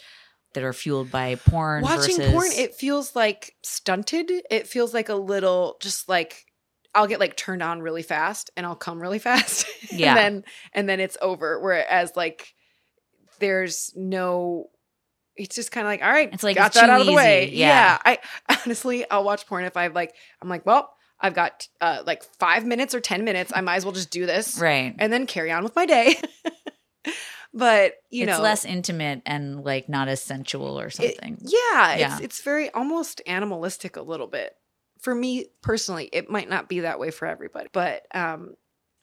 that 0.53 0.65
are 0.65 0.73
fueled 0.73 1.11
by 1.11 1.37
porn 1.37 1.83
Watching 1.83 2.17
versus 2.17 2.33
porn 2.33 2.51
it 2.53 2.75
feels 2.75 3.15
like 3.15 3.55
stunted. 3.63 4.31
It 4.51 4.67
feels 4.67 4.93
like 4.93 5.09
a 5.09 5.15
little 5.15 5.77
just 5.81 6.09
like 6.09 6.47
I'll 6.95 7.07
get 7.07 7.21
like 7.21 7.37
turned 7.37 7.63
on 7.63 7.83
really 7.83 8.03
fast 8.03 8.51
and 8.57 8.67
I'll 8.67 8.75
come 8.75 9.01
really 9.01 9.19
fast. 9.31 9.67
Yeah. 9.93 10.11
and 10.11 10.19
then 10.19 10.45
and 10.75 10.89
then 10.89 11.01
it's 11.01 11.17
over. 11.23 11.61
Whereas 11.61 12.13
like 12.17 12.55
there's 13.39 13.93
no 13.97 14.71
it's 15.41 15.57
just 15.57 15.73
kind 15.73 15.87
of 15.87 15.91
like, 15.91 16.03
all 16.03 16.11
right, 16.11 16.29
It's 16.33 16.43
like 16.43 16.57
got 16.57 16.69
it's 16.69 16.81
that 16.81 16.91
out 16.91 17.01
of 17.01 17.07
the 17.07 17.13
way. 17.13 17.47
easy. 17.49 17.57
Yeah. 17.57 17.99
I 18.05 18.19
honestly 18.65 19.09
I'll 19.11 19.25
watch 19.25 19.47
porn 19.47 19.65
if 19.65 19.77
I've 19.77 19.95
like 19.95 20.15
I'm 20.43 20.49
like, 20.49 20.65
well, 20.67 20.93
I've 21.21 21.35
got 21.35 21.67
uh 21.81 22.03
like 22.07 22.23
five 22.39 22.65
minutes 22.65 22.95
or 22.95 23.01
ten 23.01 23.25
minutes. 23.25 23.53
I 23.55 23.61
might 23.61 23.77
as 23.77 23.85
well 23.85 23.93
just 23.93 24.11
do 24.11 24.27
this 24.27 24.59
right. 24.61 24.95
and 24.99 25.13
then 25.13 25.27
carry 25.27 25.51
on 25.51 25.65
with 25.65 25.75
my 25.77 25.87
day. 25.87 26.17
but 27.53 27.95
you 28.11 28.25
it's 28.25 28.37
know 28.37 28.43
less 28.43 28.65
intimate 28.65 29.23
and 29.27 29.65
like 29.65 29.89
not 29.89 30.09
as 30.09 30.23
sensual 30.23 30.79
or 30.79 30.87
it- 30.87 30.93
something. 30.95 31.39
yeah, 31.41 31.97
Yeah. 31.97 32.13
it's 32.15 32.21
it's 32.25 32.43
very 32.43 32.71
almost 32.71 33.21
animalistic 33.27 33.97
a 33.97 34.03
little 34.03 34.27
bit. 34.29 34.55
For 35.01 35.15
me 35.15 35.47
personally, 35.63 36.09
it 36.13 36.29
might 36.29 36.49
not 36.51 36.69
be 36.69 36.81
that 36.81 36.99
way 37.01 37.11
for 37.11 37.27
everybody, 37.27 37.69
but 37.73 38.03
um, 38.15 38.55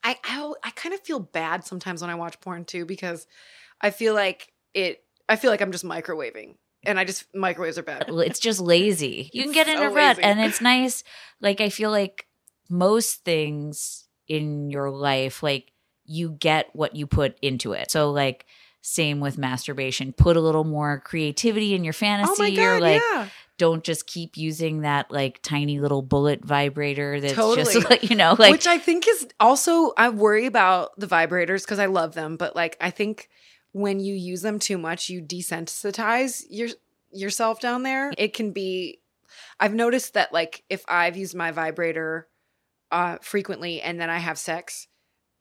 I 0.03 0.15
I, 0.24 0.53
I 0.63 0.70
kind 0.72 0.94
of 0.94 1.01
feel 1.01 1.20
bad 1.20 1.65
sometimes 1.65 2.01
when 2.01 2.12
I 2.12 2.15
watch 2.15 2.39
porn 2.39 2.65
too 2.65 2.86
because 2.86 3.25
I 3.82 3.89
feel 3.89 4.13
like 4.13 4.51
it. 4.74 5.00
I 5.29 5.36
feel 5.36 5.51
like 5.51 5.62
I'm 5.62 5.72
just 5.72 5.86
microwaving, 5.86 6.55
and 6.86 7.00
I 7.00 7.03
just 7.03 7.25
microwaves 7.36 7.77
are 7.77 7.84
bad. 7.84 8.05
It's 8.10 8.39
just 8.39 8.60
lazy. 8.60 9.29
You 9.34 9.43
can 9.43 9.51
get 9.51 9.67
in 9.67 9.77
so 9.77 9.84
a 9.84 9.89
rut 9.89 10.17
lazy. 10.17 10.24
and 10.24 10.39
it's 10.39 10.62
nice. 10.62 11.03
Like 11.41 11.62
I 11.62 11.69
feel 11.69 11.91
like 11.91 12.27
most 12.69 13.24
things 13.24 14.07
in 14.27 14.69
your 14.69 14.89
life, 14.89 15.43
like 15.43 15.72
you 16.05 16.31
get 16.31 16.69
what 16.74 16.96
you 16.96 17.07
put 17.07 17.38
into 17.41 17.74
it. 17.74 17.91
So 17.91 18.12
like 18.12 18.46
same 18.81 19.19
with 19.19 19.38
masturbation. 19.38 20.13
Put 20.13 20.38
a 20.38 20.41
little 20.41 20.63
more 20.63 21.01
creativity 21.03 21.74
in 21.74 21.84
your 21.84 21.93
fantasy. 21.93 22.31
Oh 22.34 22.36
my 22.38 22.50
or 22.51 22.79
god! 22.79 22.81
like 22.81 23.01
yeah, 23.12 23.27
don't 23.57 23.84
just 23.84 24.07
keep 24.07 24.38
using 24.38 24.81
that 24.81 25.12
like 25.12 25.41
tiny 25.41 25.79
little 25.79 26.01
bullet 26.01 26.43
vibrator 26.43 27.19
that's 27.19 27.34
Totally. 27.34 27.74
just 27.74 27.89
like 27.89 28.10
you 28.10 28.15
know, 28.15 28.36
like 28.39 28.51
which 28.51 28.67
I 28.67 28.77
think 28.77 29.07
is 29.07 29.27
also 29.39 29.91
I 29.98 30.10
worry 30.10 30.46
about 30.46 30.98
the 30.98 31.07
vibrators 31.07 31.63
because 31.63 31.79
I 31.79 31.88
love 31.88 32.13
them, 32.13 32.38
but 32.38 32.55
like 32.55 32.77
I 32.79 32.91
think 32.91 33.29
when 33.72 34.00
you 34.00 34.16
use 34.16 34.42
them 34.42 34.60
too 34.60 34.78
much, 34.78 35.10
you 35.10 35.22
desensitize 35.22 36.44
your 36.50 36.70
yourself 37.12 37.60
down 37.60 37.84
there. 37.84 38.12
It 38.18 38.34
can 38.34 38.52
be. 38.52 39.00
I've 39.60 39.74
noticed 39.74 40.14
that 40.14 40.34
like 40.34 40.64
if 40.70 40.84
I've 40.88 41.18
used 41.18 41.36
my 41.36 41.52
vibrator 41.52 42.28
uh, 42.92 43.18
frequently 43.22 43.82
and 43.82 44.00
then 44.00 44.10
I 44.10 44.18
have 44.18 44.38
sex, 44.38 44.88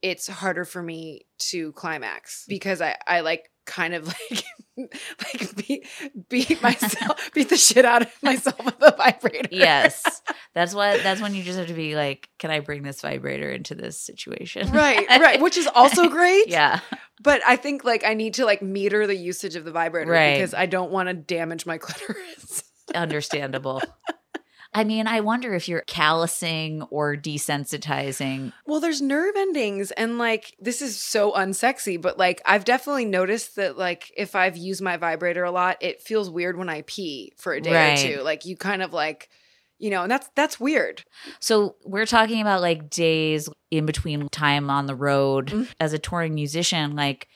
it's 0.02 0.26
harder 0.26 0.64
for 0.64 0.82
me 0.82 1.26
to 1.50 1.72
climax 1.72 2.44
because 2.48 2.80
I 2.80 2.96
I 3.06 3.20
like 3.20 3.50
kind 3.64 3.94
of 3.94 4.06
like 4.30 4.44
like 4.76 5.56
beat 5.56 5.86
beat 6.28 6.62
myself 6.62 7.30
beat 7.34 7.48
the 7.48 7.56
shit 7.56 7.84
out 7.84 8.02
of 8.02 8.22
myself 8.22 8.64
with 8.64 8.78
the 8.78 8.94
vibrator. 8.96 9.48
yes. 9.50 10.22
That's 10.54 10.74
what 10.74 11.02
that's 11.02 11.20
when 11.20 11.34
you 11.34 11.42
just 11.42 11.58
have 11.58 11.66
to 11.66 11.74
be 11.74 11.94
like, 11.96 12.30
can 12.38 12.50
I 12.50 12.60
bring 12.60 12.82
this 12.82 13.02
vibrator 13.02 13.50
into 13.50 13.74
this 13.74 14.00
situation? 14.00 14.72
Right, 14.72 15.06
right, 15.06 15.38
which 15.38 15.58
is 15.58 15.66
also 15.66 16.08
great. 16.08 16.48
yeah. 16.48 16.80
But 17.22 17.40
I 17.46 17.56
think 17.56 17.84
like 17.84 18.04
I 18.04 18.14
need 18.14 18.34
to 18.34 18.44
like 18.44 18.60
meter 18.62 19.06
the 19.06 19.16
usage 19.16 19.56
of 19.56 19.64
the 19.64 19.72
vibrator 19.72 20.10
Right. 20.10 20.34
because 20.36 20.52
I 20.54 20.66
don't 20.66 20.90
want 20.90 21.08
to 21.08 21.14
damage 21.14 21.64
my 21.66 21.78
clitoris. 21.78 22.62
Understandable. 22.94 23.82
I 24.74 24.84
mean, 24.84 25.06
I 25.06 25.20
wonder 25.20 25.54
if 25.54 25.68
you're 25.68 25.82
callousing 25.86 26.82
or 26.90 27.16
desensitizing. 27.16 28.52
well, 28.66 28.80
there's 28.80 29.00
nerve 29.00 29.34
endings 29.36 29.90
and 29.92 30.18
like 30.18 30.54
this 30.60 30.82
is 30.82 31.00
so 31.00 31.32
unsexy, 31.32 32.00
but 32.00 32.18
like 32.18 32.42
I've 32.44 32.64
definitely 32.66 33.06
noticed 33.06 33.56
that 33.56 33.78
like 33.78 34.12
if 34.16 34.34
I've 34.34 34.56
used 34.58 34.82
my 34.82 34.98
vibrator 34.98 35.44
a 35.44 35.50
lot, 35.50 35.78
it 35.80 36.02
feels 36.02 36.28
weird 36.28 36.58
when 36.58 36.68
I 36.68 36.82
pee 36.86 37.32
for 37.38 37.54
a 37.54 37.60
day 37.60 37.72
Right. 37.72 37.98
or 37.98 38.16
two. 38.18 38.22
Like 38.22 38.44
you 38.44 38.56
kind 38.56 38.82
of 38.82 38.92
like 38.92 39.30
you 39.78 39.90
know, 39.90 40.02
and 40.02 40.10
that's 40.10 40.28
that's 40.34 40.58
weird. 40.60 41.02
So 41.40 41.76
we're 41.84 42.06
talking 42.06 42.40
about 42.40 42.60
like 42.60 42.88
days 42.90 43.48
in 43.70 43.86
between 43.86 44.28
time 44.30 44.70
on 44.70 44.86
the 44.86 44.94
road 44.94 45.48
Mhm. 45.48 45.68
as 45.80 45.92
a 45.92 45.98
touring 45.98 46.34
musician. 46.34 46.96
Like 46.96 47.28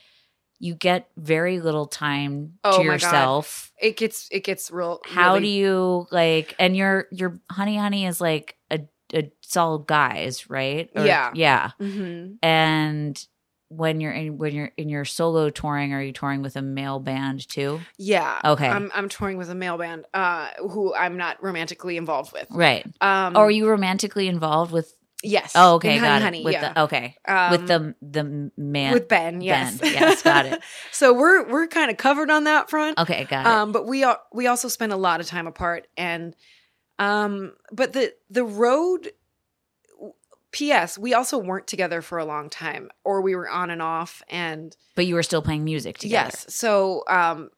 you 0.59 0.75
get 0.75 1.09
very 1.17 1.59
little 1.61 1.87
time 1.87 2.59
Oh 2.65 2.73
to 2.73 2.79
my 2.85 2.85
God. 2.85 2.93
yourself. 2.93 3.73
It 3.81 3.97
gets 3.97 4.29
it 4.31 4.45
gets 4.45 4.71
real 4.71 5.01
How 5.07 5.35
really- 5.35 5.47
do 5.47 5.53
you 5.53 6.07
like? 6.11 6.55
And 6.59 6.77
your 6.77 7.07
your 7.11 7.41
honey 7.51 7.77
honey 7.77 8.07
is 8.07 8.21
like 8.21 8.57
a 8.71 8.81
a 9.15 9.31
all 9.57 9.79
guys, 9.79 10.49
right? 10.49 10.89
Yeah. 10.95 11.31
yeah. 11.35 11.71
Mhm. 11.81 12.37
And 12.43 13.27
when 13.71 14.01
you're 14.01 14.13
in 14.13 14.37
when 14.37 14.53
you're 14.53 14.73
in 14.77 14.89
your 14.89 15.05
solo 15.05 15.49
touring, 15.49 15.95
are 15.95 16.03
you 16.03 16.13
touring 16.13 16.43
with 16.43 16.57
a 16.57 16.63
male 16.63 16.99
band 16.99 17.49
too? 17.49 17.81
Yeah. 17.99 18.41
Okay. 18.45 18.69
I'm 18.69 18.91
I'm 18.95 19.09
touring 19.09 19.39
with 19.39 19.49
a 19.49 19.55
male 19.55 19.79
band 19.79 20.05
uh 20.13 20.49
who 20.59 20.93
I'm 20.95 21.17
not 21.17 21.43
romantically 21.43 21.97
involved 21.97 22.33
with. 22.33 22.49
Right. 22.51 22.85
Um 23.01 23.37
or 23.37 23.47
are 23.47 23.51
you 23.51 23.69
romantically 23.69 24.27
involved 24.29 24.73
with? 24.73 24.93
Yes. 25.23 25.53
Oh, 25.55 25.75
okay, 25.75 25.97
in 25.97 26.01
got 26.03 26.23
Honey 26.23 26.23
it. 26.23 26.23
Honey, 26.25 26.45
with 26.45 26.53
yeah. 26.55 26.73
the 26.73 26.81
okay, 26.83 27.17
Um, 27.29 27.51
with 27.53 27.67
the 27.69 27.95
the 28.03 28.51
man. 28.57 28.93
with 28.95 29.07
Ben, 29.07 29.41
yes. 29.43 29.77
Ben, 29.79 29.93
yes, 29.93 30.23
got 30.23 30.47
it. 30.47 30.61
so 30.93 31.13
we're 31.13 31.47
we're 31.49 31.67
kind 31.67 31.91
of 31.91 31.97
covered 31.99 32.31
on 32.31 32.45
that 32.45 32.71
front. 32.71 32.99
okay, 32.99 33.25
got 33.25 33.45
it. 33.45 33.47
Um, 33.47 33.71
but 33.71 33.87
we 33.87 34.03
al- 34.03 34.23
we 34.33 34.47
also 34.47 34.69
spend 34.69 34.93
a 34.93 34.97
lot 34.97 35.21
of 35.21 35.27
time 35.27 35.47
apart, 35.47 35.87
and 35.97 36.35
um, 36.99 37.53
but 37.71 37.93
the 37.93 38.15
the 38.31 38.45
road. 38.45 39.13
P.S. 40.53 40.99
We 40.99 41.15
also 41.15 41.39
weren't 41.39 41.67
together 41.67 42.03
for 42.03 42.19
a 42.19 42.25
long 42.25 42.51
time, 42.51 42.91
or 43.05 43.23
we 43.23 43.37
were 43.37 43.49
on 43.49 43.71
and 43.71 43.81
off, 43.81 44.23
and 44.29 44.77
but 44.97 45.07
you 45.07 45.15
were 45.15 45.23
still 45.23 45.43
playing 45.43 45.65
music 45.65 45.99
together. 45.99 46.31
yes. 46.33 46.47
So, 46.49 47.05
um, 47.09 47.51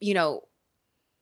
you 0.00 0.14
know, 0.14 0.42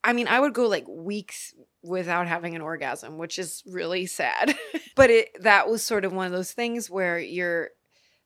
I 0.05 0.13
mean, 0.13 0.29
I 0.29 0.39
would 0.39 0.55
go 0.55 0.69
like 0.69 0.87
weeks 0.89 1.55
without 1.83 2.29
having 2.29 2.55
an 2.55 2.63
orgasm, 2.63 3.19
which 3.19 3.39
is 3.39 3.63
really 3.67 4.07
sad. 4.07 4.57
but 4.97 5.11
it 5.11 5.31
that 5.43 5.69
was 5.69 5.83
sort 5.83 6.05
of 6.05 6.13
one 6.13 6.27
of 6.27 6.33
those 6.33 6.53
things 6.53 6.89
where 6.89 7.19
you're 7.19 7.71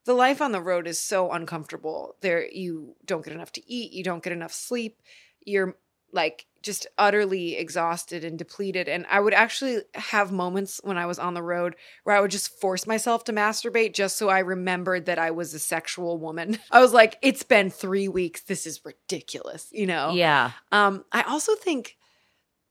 the 0.04 0.14
life 0.14 0.42
on 0.42 0.52
the 0.52 0.61
road 0.61 0.87
is 0.87 0.99
so 0.99 1.30
uncomfortable. 1.30 2.16
There 2.20 2.46
you 2.50 2.94
don't 3.06 3.25
get 3.25 3.34
enough 3.34 3.52
to 3.52 3.72
eat, 3.72 3.92
you 3.92 4.04
don't 4.04 4.22
get 4.22 4.32
enough 4.32 4.52
sleep. 4.52 5.00
You're 5.44 5.76
like 6.12 6.46
just 6.62 6.87
utterly 6.97 7.57
exhausted 7.57 8.25
and 8.25 8.38
depleted 8.38 8.88
and 8.88 9.04
I 9.11 9.21
would 9.21 9.35
actually 9.35 9.78
have 9.95 10.33
moments 10.33 10.81
when 10.85 10.97
I 10.97 11.07
was 11.07 11.19
on 11.19 11.35
the 11.35 11.42
road 11.42 11.75
where 12.04 12.16
I 12.16 12.21
would 12.21 12.31
just 12.31 12.61
force 12.61 12.87
myself 12.87 13.25
to 13.25 13.33
masturbate 13.33 13.95
just 13.95 14.16
so 14.16 14.28
I 14.28 14.40
remembered 14.40 15.07
that 15.07 15.19
I 15.19 15.33
was 15.33 15.52
a 15.54 15.59
sexual 15.59 16.19
woman. 16.19 16.59
I 16.71 16.81
was 16.81 16.92
like 16.92 17.19
it's 17.23 17.42
been 17.42 17.71
3 17.71 18.09
weeks. 18.09 18.42
This 18.42 18.66
is 18.66 18.81
ridiculous, 18.85 19.69
you 19.73 19.87
know. 19.87 20.12
Yeah. 20.12 20.52
Um, 20.71 21.04
I 21.12 21.23
also 21.23 21.54
think 21.57 21.97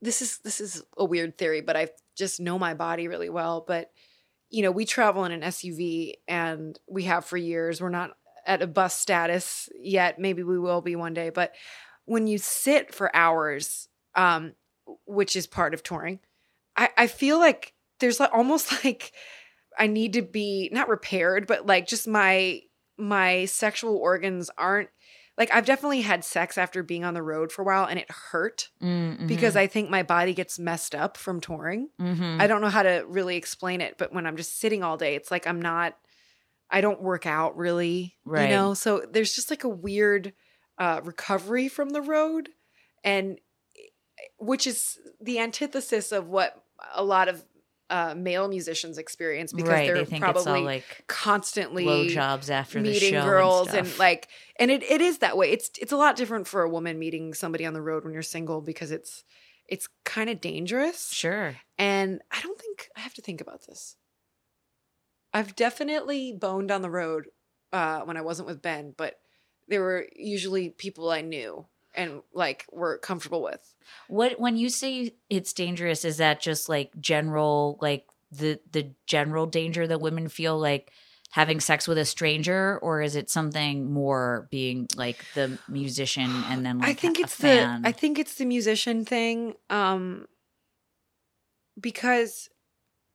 this 0.01 0.21
is 0.21 0.39
this 0.39 0.59
is 0.59 0.83
a 0.97 1.05
weird 1.05 1.37
theory, 1.37 1.61
but 1.61 1.77
I 1.77 1.89
just 2.17 2.39
know 2.39 2.57
my 2.57 2.73
body 2.73 3.07
really 3.07 3.29
well. 3.29 3.63
But 3.65 3.91
you 4.49 4.63
know, 4.63 4.71
we 4.71 4.85
travel 4.85 5.23
in 5.25 5.31
an 5.31 5.41
SUV 5.41 6.13
and 6.27 6.77
we 6.89 7.03
have 7.03 7.25
for 7.25 7.37
years. 7.37 7.81
We're 7.81 7.89
not 7.89 8.11
at 8.45 8.61
a 8.61 8.67
bus 8.67 8.97
status 8.97 9.69
yet. 9.79 10.19
Maybe 10.19 10.43
we 10.43 10.59
will 10.59 10.81
be 10.81 10.95
one 10.95 11.13
day. 11.13 11.29
But 11.29 11.53
when 12.05 12.27
you 12.27 12.37
sit 12.37 12.93
for 12.93 13.15
hours, 13.15 13.87
um, 14.15 14.53
which 15.05 15.35
is 15.35 15.47
part 15.47 15.73
of 15.73 15.83
touring, 15.83 16.19
I, 16.75 16.89
I 16.97 17.07
feel 17.07 17.39
like 17.39 17.73
there's 17.99 18.19
like 18.19 18.33
almost 18.33 18.71
like 18.83 19.11
I 19.77 19.87
need 19.87 20.13
to 20.13 20.21
be 20.21 20.69
not 20.71 20.89
repaired, 20.89 21.47
but 21.47 21.65
like 21.65 21.87
just 21.87 22.07
my 22.07 22.61
my 22.97 23.45
sexual 23.45 23.95
organs 23.97 24.49
aren't 24.57 24.89
like 25.37 25.53
I've 25.53 25.65
definitely 25.65 26.01
had 26.01 26.23
sex 26.25 26.57
after 26.57 26.83
being 26.83 27.03
on 27.05 27.13
the 27.13 27.23
road 27.23 27.51
for 27.51 27.61
a 27.61 27.65
while 27.65 27.85
and 27.85 27.97
it 27.99 28.09
hurt 28.11 28.69
Mm, 28.81 29.27
because 29.27 29.53
mhm, 29.55 29.59
I 29.59 29.67
think 29.67 29.89
my 29.89 30.03
body 30.03 30.33
gets 30.33 30.57
messed 30.59 30.93
up 30.95 31.15
from 31.15 31.39
touring. 31.39 31.89
mhm. 31.99 32.41
I 32.41 32.47
don't 32.47 32.61
know 32.61 32.69
how 32.69 32.83
to 32.83 33.05
really 33.07 33.37
explain 33.37 33.79
it, 33.79 33.95
but 33.97 34.11
when 34.11 34.25
I'm 34.25 34.35
just 34.37 34.59
sitting 34.59 34.83
all 34.83 34.97
day, 34.97 35.15
it's 35.15 35.31
like 35.31 35.45
I'm 35.47 35.61
not 35.61 35.95
I 36.69 36.81
don't 36.81 37.01
work 37.01 37.25
out 37.25 37.57
really, 37.57 38.15
Right. 38.25 38.43
you 38.49 38.55
know? 38.55 38.73
So 38.73 39.05
there's 39.09 39.33
just 39.35 39.49
like 39.49 39.63
a 39.63 39.69
weird 39.69 40.33
uh 40.81 40.99
recovery 41.03 41.67
from 41.67 41.91
the 41.91 42.01
road 42.01 42.49
and 43.03 43.39
which 44.39 44.65
is 44.65 44.97
the 45.21 45.37
antithesis 45.37 46.11
of 46.11 46.27
what 46.27 46.63
a 46.95 47.03
lot 47.03 47.27
of 47.27 47.45
uh 47.91 48.15
male 48.17 48.47
musicians 48.47 48.97
experience 48.97 49.53
because 49.53 49.69
right. 49.69 49.85
they're 49.85 49.97
They 49.97 50.05
think 50.05 50.23
it's 50.23 50.37
all 50.39 50.43
probably 50.43 50.63
like 50.63 51.03
constantly 51.05 52.07
jobs 52.07 52.49
after 52.49 52.81
the 52.81 52.89
meeting 52.89 53.11
show 53.13 53.23
girls 53.23 53.67
and, 53.69 53.85
and, 53.87 53.99
like 53.99 54.27
and 54.59 54.71
it, 54.71 54.81
it 54.81 55.01
is 55.01 55.19
that 55.19 55.37
way 55.37 55.51
it's 55.51 55.69
it's 55.79 55.91
a 55.91 55.97
lot 55.97 56.15
different 56.15 56.47
for 56.47 56.63
a 56.63 56.69
woman 56.69 56.97
meeting 56.97 57.35
somebody 57.35 57.63
on 57.65 57.73
the 57.73 57.81
road 57.81 58.03
when 58.03 58.13
you're 58.13 58.23
single 58.23 58.59
because 58.59 58.91
it's 58.91 59.23
it's 59.69 59.87
kind 60.03 60.31
of 60.31 60.41
dangerous 60.41 61.11
sure. 61.11 61.57
and 61.77 62.21
i 62.31 62.41
don't 62.41 62.59
think 62.59 62.89
i 62.97 63.01
have 63.01 63.13
to 63.13 63.21
think 63.21 63.39
about 63.39 63.67
this 63.67 63.97
i've 65.31 65.55
definitely 65.55 66.33
boned 66.33 66.71
on 66.71 66.81
the 66.81 66.89
road 66.89 67.27
uh 67.71 67.99
when 68.01 68.17
i 68.17 68.21
wasn't 68.21 68.47
with 68.47 68.63
ben 68.63 68.95
but 68.97 69.20
there 69.71 69.81
were 69.81 70.05
usually 70.15 70.69
people 70.69 71.09
i 71.09 71.21
knew 71.21 71.65
and 71.93 72.21
like 72.33 72.65
were 72.71 72.97
comfortable 72.99 73.41
with 73.41 73.73
What 74.07 74.39
when 74.39 74.57
you 74.57 74.69
say 74.69 75.13
it's 75.29 75.53
dangerous, 75.53 76.05
is 76.05 76.17
that 76.17 76.41
just 76.41 76.69
like 76.69 76.91
general, 76.99 77.77
like 77.81 78.05
the 78.31 78.59
the 78.71 78.91
general 79.05 79.45
danger 79.45 79.87
that 79.87 80.01
women 80.01 80.29
feel 80.29 80.57
like 80.57 80.91
having 81.31 81.59
sex 81.59 81.87
with 81.87 81.97
a 81.97 82.05
stranger, 82.05 82.79
or 82.81 83.01
is 83.01 83.15
it 83.15 83.29
something 83.29 83.91
more 83.91 84.47
being 84.51 84.87
like 84.95 85.23
the 85.33 85.57
musician 85.67 86.29
and 86.49 86.65
then 86.65 86.79
like 86.79 86.89
I 86.89 86.93
think 86.93 87.19
it's 87.19 87.35
fan? 87.35 87.81
the 87.81 87.89
I 87.89 87.91
think 87.91 88.19
it's 88.19 88.35
the 88.35 88.45
musician 88.45 89.05
thing. 89.05 89.55
Um 89.69 90.27
because 91.79 92.49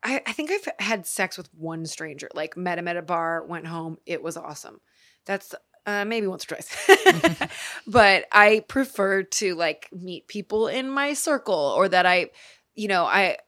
I, 0.02 0.22
I 0.26 0.32
think 0.32 0.50
I've 0.50 0.68
had 0.78 1.06
sex 1.06 1.36
with 1.36 1.48
one 1.54 1.84
stranger, 1.86 2.28
like 2.34 2.56
met 2.56 2.78
him 2.78 2.88
at 2.88 2.96
a 2.96 3.02
bar, 3.02 3.44
went 3.44 3.66
home, 3.66 3.98
it 4.06 4.22
was 4.22 4.36
awesome. 4.36 4.80
That's 5.24 5.54
uh, 5.86 6.04
maybe 6.04 6.26
once 6.26 6.44
or 6.44 6.48
twice. 6.48 7.48
but 7.86 8.26
I 8.32 8.64
prefer 8.68 9.22
to 9.22 9.54
like 9.54 9.88
meet 9.92 10.26
people 10.28 10.66
in 10.68 10.90
my 10.90 11.14
circle 11.14 11.74
or 11.76 11.88
that 11.88 12.04
I, 12.04 12.30
you 12.74 12.88
know, 12.88 13.04
I 13.04 13.38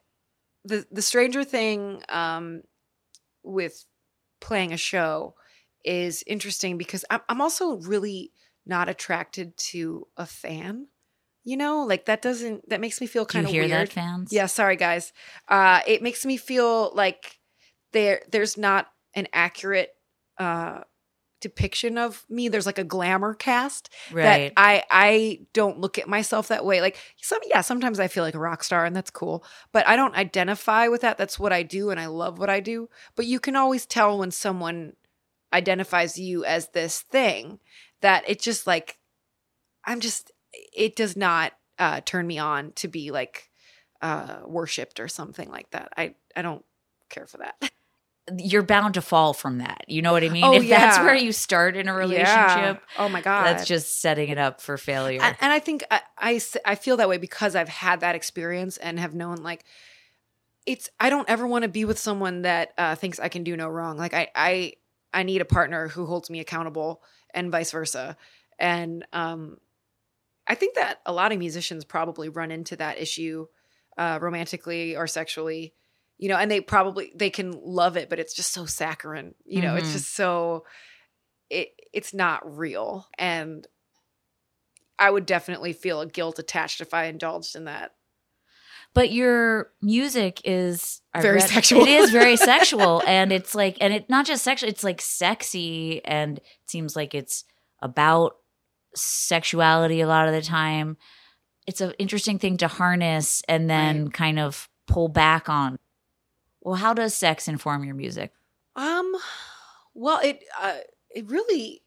the 0.65 0.85
the 0.91 1.01
stranger 1.01 1.43
thing 1.43 2.01
um 2.09 2.61
with 3.43 3.85
playing 4.41 4.73
a 4.73 4.77
show 4.77 5.35
is 5.83 6.23
interesting 6.25 6.77
because 6.77 7.05
I'm 7.09 7.21
I'm 7.29 7.41
also 7.41 7.77
really 7.77 8.31
not 8.65 8.89
attracted 8.89 9.57
to 9.57 10.07
a 10.17 10.25
fan. 10.25 10.87
You 11.43 11.57
know, 11.57 11.85
like 11.85 12.05
that 12.05 12.21
doesn't 12.21 12.69
that 12.69 12.81
makes 12.81 13.01
me 13.01 13.07
feel 13.07 13.25
kind 13.25 13.45
of 13.45 13.51
weird. 13.51 13.71
that, 13.71 13.89
fans? 13.89 14.31
Yeah, 14.31 14.45
sorry 14.45 14.75
guys. 14.75 15.13
Uh 15.47 15.81
it 15.87 16.01
makes 16.01 16.25
me 16.25 16.37
feel 16.37 16.93
like 16.93 17.39
there 17.91 18.21
there's 18.31 18.57
not 18.57 18.87
an 19.13 19.27
accurate 19.33 19.89
uh 20.37 20.81
depiction 21.39 21.97
of 21.97 22.25
me. 22.29 22.47
There's 22.47 22.65
like 22.65 22.77
a 22.77 22.83
glamour 22.83 23.33
cast 23.33 23.89
right. 24.11 24.23
that 24.23 24.53
I 24.57 24.83
I 24.89 25.39
don't 25.53 25.79
look 25.79 25.97
at 25.97 26.07
myself 26.07 26.47
that 26.49 26.65
way. 26.65 26.81
Like 26.81 26.97
some 27.21 27.39
yeah, 27.47 27.61
sometimes 27.61 27.99
I 27.99 28.07
feel 28.07 28.23
like 28.23 28.35
a 28.35 28.39
rock 28.39 28.63
star 28.63 28.85
and 28.85 28.95
that's 28.95 29.11
cool, 29.11 29.43
but 29.71 29.87
I 29.87 29.95
don't 29.95 30.15
identify 30.15 30.87
with 30.87 31.01
that. 31.01 31.17
That's 31.17 31.39
what 31.39 31.53
I 31.53 31.63
do 31.63 31.89
and 31.89 31.99
I 31.99 32.07
love 32.07 32.39
what 32.39 32.49
I 32.49 32.59
do. 32.59 32.89
But 33.15 33.25
you 33.25 33.39
can 33.39 33.55
always 33.55 33.85
tell 33.85 34.17
when 34.17 34.31
someone 34.31 34.93
identifies 35.53 36.17
you 36.17 36.45
as 36.45 36.69
this 36.69 37.01
thing 37.01 37.59
that 38.01 38.23
it 38.27 38.39
just 38.39 38.67
like 38.67 38.97
I'm 39.85 39.99
just 39.99 40.31
it 40.75 40.95
does 40.95 41.15
not 41.15 41.53
uh 41.77 42.01
turn 42.01 42.27
me 42.27 42.37
on 42.37 42.73
to 42.73 42.87
be 42.87 43.11
like 43.11 43.49
uh 44.01 44.39
worshipped 44.45 44.99
or 44.99 45.07
something 45.07 45.49
like 45.49 45.71
that. 45.71 45.89
I 45.97 46.15
I 46.35 46.41
don't 46.41 46.63
care 47.09 47.27
for 47.27 47.37
that. 47.37 47.71
You're 48.37 48.63
bound 48.63 48.93
to 48.95 49.01
fall 49.01 49.33
from 49.33 49.59
that. 49.59 49.85
You 49.87 50.01
know 50.01 50.11
what 50.11 50.23
I 50.23 50.29
mean? 50.29 50.45
Oh, 50.45 50.53
if 50.55 50.69
that's 50.69 50.97
where 50.99 51.15
you 51.15 51.31
start 51.31 51.75
in 51.75 51.87
a 51.87 51.91
Yeah. 51.91 51.97
relationship, 51.97 52.83
Oh 52.97 53.09
my 53.09 53.21
god. 53.21 53.45
that's 53.45 53.67
just 53.67 54.01
setting 54.01 54.29
it 54.29 54.37
up 54.37 54.61
for 54.61 54.77
failure. 54.77 55.21
and, 55.21 55.35
and 55.41 55.51
I 55.51 55.59
think 55.59 55.83
I 55.89 56.41
I 56.65 56.75
feel 56.75 56.97
that 56.97 57.09
way 57.09 57.17
because 57.17 57.55
I've 57.55 57.69
had 57.69 58.01
that 58.01 58.15
experience 58.15 58.77
and 58.77 58.99
have 58.99 59.13
known 59.13 59.37
like 59.37 59.63
it's 60.65 60.89
I 60.99 61.09
don't 61.09 61.29
ever 61.29 61.47
want 61.47 61.63
to 61.63 61.69
be 61.69 61.85
with 61.85 61.97
someone 61.97 62.43
that 62.43 62.73
uh, 62.77 62.95
thinks 62.95 63.19
I 63.19 63.29
can 63.29 63.43
do 63.43 63.55
no 63.57 63.67
wrong. 63.67 63.97
Like 63.97 64.13
I 64.13 64.27
I 64.35 64.73
I 65.13 65.23
need 65.23 65.41
a 65.41 65.45
partner 65.45 65.87
who 65.87 66.05
holds 66.05 66.29
me 66.29 66.39
accountable 66.39 67.01
and 67.33 67.51
vice 67.51 67.71
versa. 67.71 68.17
And 68.59 69.05
um, 69.13 69.57
I 70.45 70.55
think 70.55 70.75
that 70.75 70.99
a 71.05 71.13
lot 71.13 71.31
of 71.31 71.39
musicians 71.39 71.85
probably 71.85 72.29
run 72.29 72.51
into 72.51 72.75
that 72.75 72.99
issue 72.99 73.47
uh, 73.97 74.19
romantically 74.21 74.95
or 74.95 75.07
sexually. 75.07 75.73
You 76.19 76.29
know, 76.29 76.35
and 76.35 76.51
they 76.51 76.59
probably 76.61 77.11
they 77.15 77.29
can 77.29 77.51
love 77.63 77.95
it, 77.97 78.09
but 78.09 78.19
it's 78.19 78.33
just 78.35 78.51
so 78.53 78.65
saccharine. 78.65 79.33
You 79.45 79.61
know, 79.61 79.75
it's 79.75 79.89
Mhm. 79.89 79.93
just 79.93 80.13
so 80.13 80.65
it 81.49 81.69
it's 81.93 82.13
not 82.13 82.57
real 82.57 83.07
and 83.17 83.65
I 84.99 85.09
would 85.09 85.25
definitely 85.25 85.71
feel 85.73 86.01
a 86.01 86.05
guilt 86.07 86.37
attached 86.39 86.81
if 86.81 86.93
I 86.93 87.05
indulged 87.05 87.55
in 87.55 87.63
that. 87.65 87.91
but 88.93 89.11
your 89.11 89.71
music 89.81 90.41
is 90.45 91.01
I've 91.13 91.21
Very 91.21 91.35
read- 91.37 91.49
sexual. 91.49 91.81
It 91.83 91.87
is 91.89 92.09
very 92.11 92.35
sexual, 92.51 93.01
and 93.07 93.31
it's 93.31 93.53
like, 93.55 93.77
and 93.81 93.93
it's 93.93 94.09
not 94.09 94.25
just 94.25 94.43
sexual. 94.43 94.67
It's 94.69 94.83
like 94.83 94.99
sexy, 94.99 96.03
and 96.05 96.39
it 96.39 96.43
seems 96.67 96.95
like 96.95 97.13
it's 97.15 97.45
about 97.81 98.35
sexuality 98.95 100.01
a 100.01 100.07
lot 100.07 100.27
of 100.27 100.33
the 100.33 100.41
time. 100.41 100.97
It's 101.67 101.81
an 101.81 101.93
interesting 101.99 102.39
thing 102.39 102.57
to 102.57 102.67
harness 102.67 103.41
and 103.47 103.69
then 103.69 104.09
kind 104.09 104.39
of 104.39 104.67
pull 104.87 105.07
back 105.07 105.47
on. 105.49 105.78
Well, 106.61 106.75
how 106.75 106.93
does 106.93 107.15
sex 107.15 107.47
inform 107.47 107.83
your 107.83 107.95
music? 107.95 108.33
Um, 108.75 109.15
well, 109.93 110.19
it 110.23 110.43
uh, 110.59 110.77
it 111.09 111.29
really, 111.29 111.81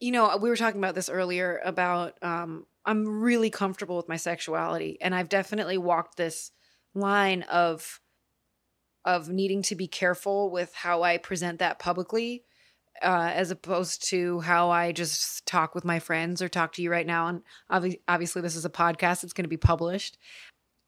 you 0.00 0.12
know, 0.12 0.36
we 0.36 0.48
were 0.48 0.56
talking 0.56 0.80
about 0.80 0.94
this 0.94 1.08
earlier 1.08 1.60
about 1.64 2.14
um, 2.22 2.66
I'm 2.84 3.20
really 3.20 3.50
comfortable 3.50 3.96
with 3.96 4.08
my 4.08 4.16
sexuality, 4.16 4.98
and 5.00 5.14
I've 5.14 5.28
definitely 5.28 5.78
walked 5.78 6.16
this 6.16 6.50
line 6.94 7.42
of 7.44 8.00
of 9.04 9.28
needing 9.28 9.62
to 9.62 9.74
be 9.74 9.88
careful 9.88 10.50
with 10.50 10.74
how 10.74 11.02
I 11.02 11.18
present 11.18 11.58
that 11.60 11.78
publicly. 11.78 12.44
Uh, 13.02 13.30
as 13.34 13.50
opposed 13.50 14.06
to 14.10 14.40
how 14.40 14.68
I 14.68 14.92
just 14.92 15.46
talk 15.46 15.74
with 15.74 15.86
my 15.86 16.00
friends 16.00 16.42
or 16.42 16.50
talk 16.50 16.74
to 16.74 16.82
you 16.82 16.90
right 16.90 17.06
now. 17.06 17.28
And 17.28 17.42
obvi- 17.70 18.00
obviously, 18.06 18.42
this 18.42 18.56
is 18.56 18.66
a 18.66 18.70
podcast, 18.70 19.24
it's 19.24 19.32
going 19.32 19.44
to 19.44 19.48
be 19.48 19.56
published. 19.56 20.18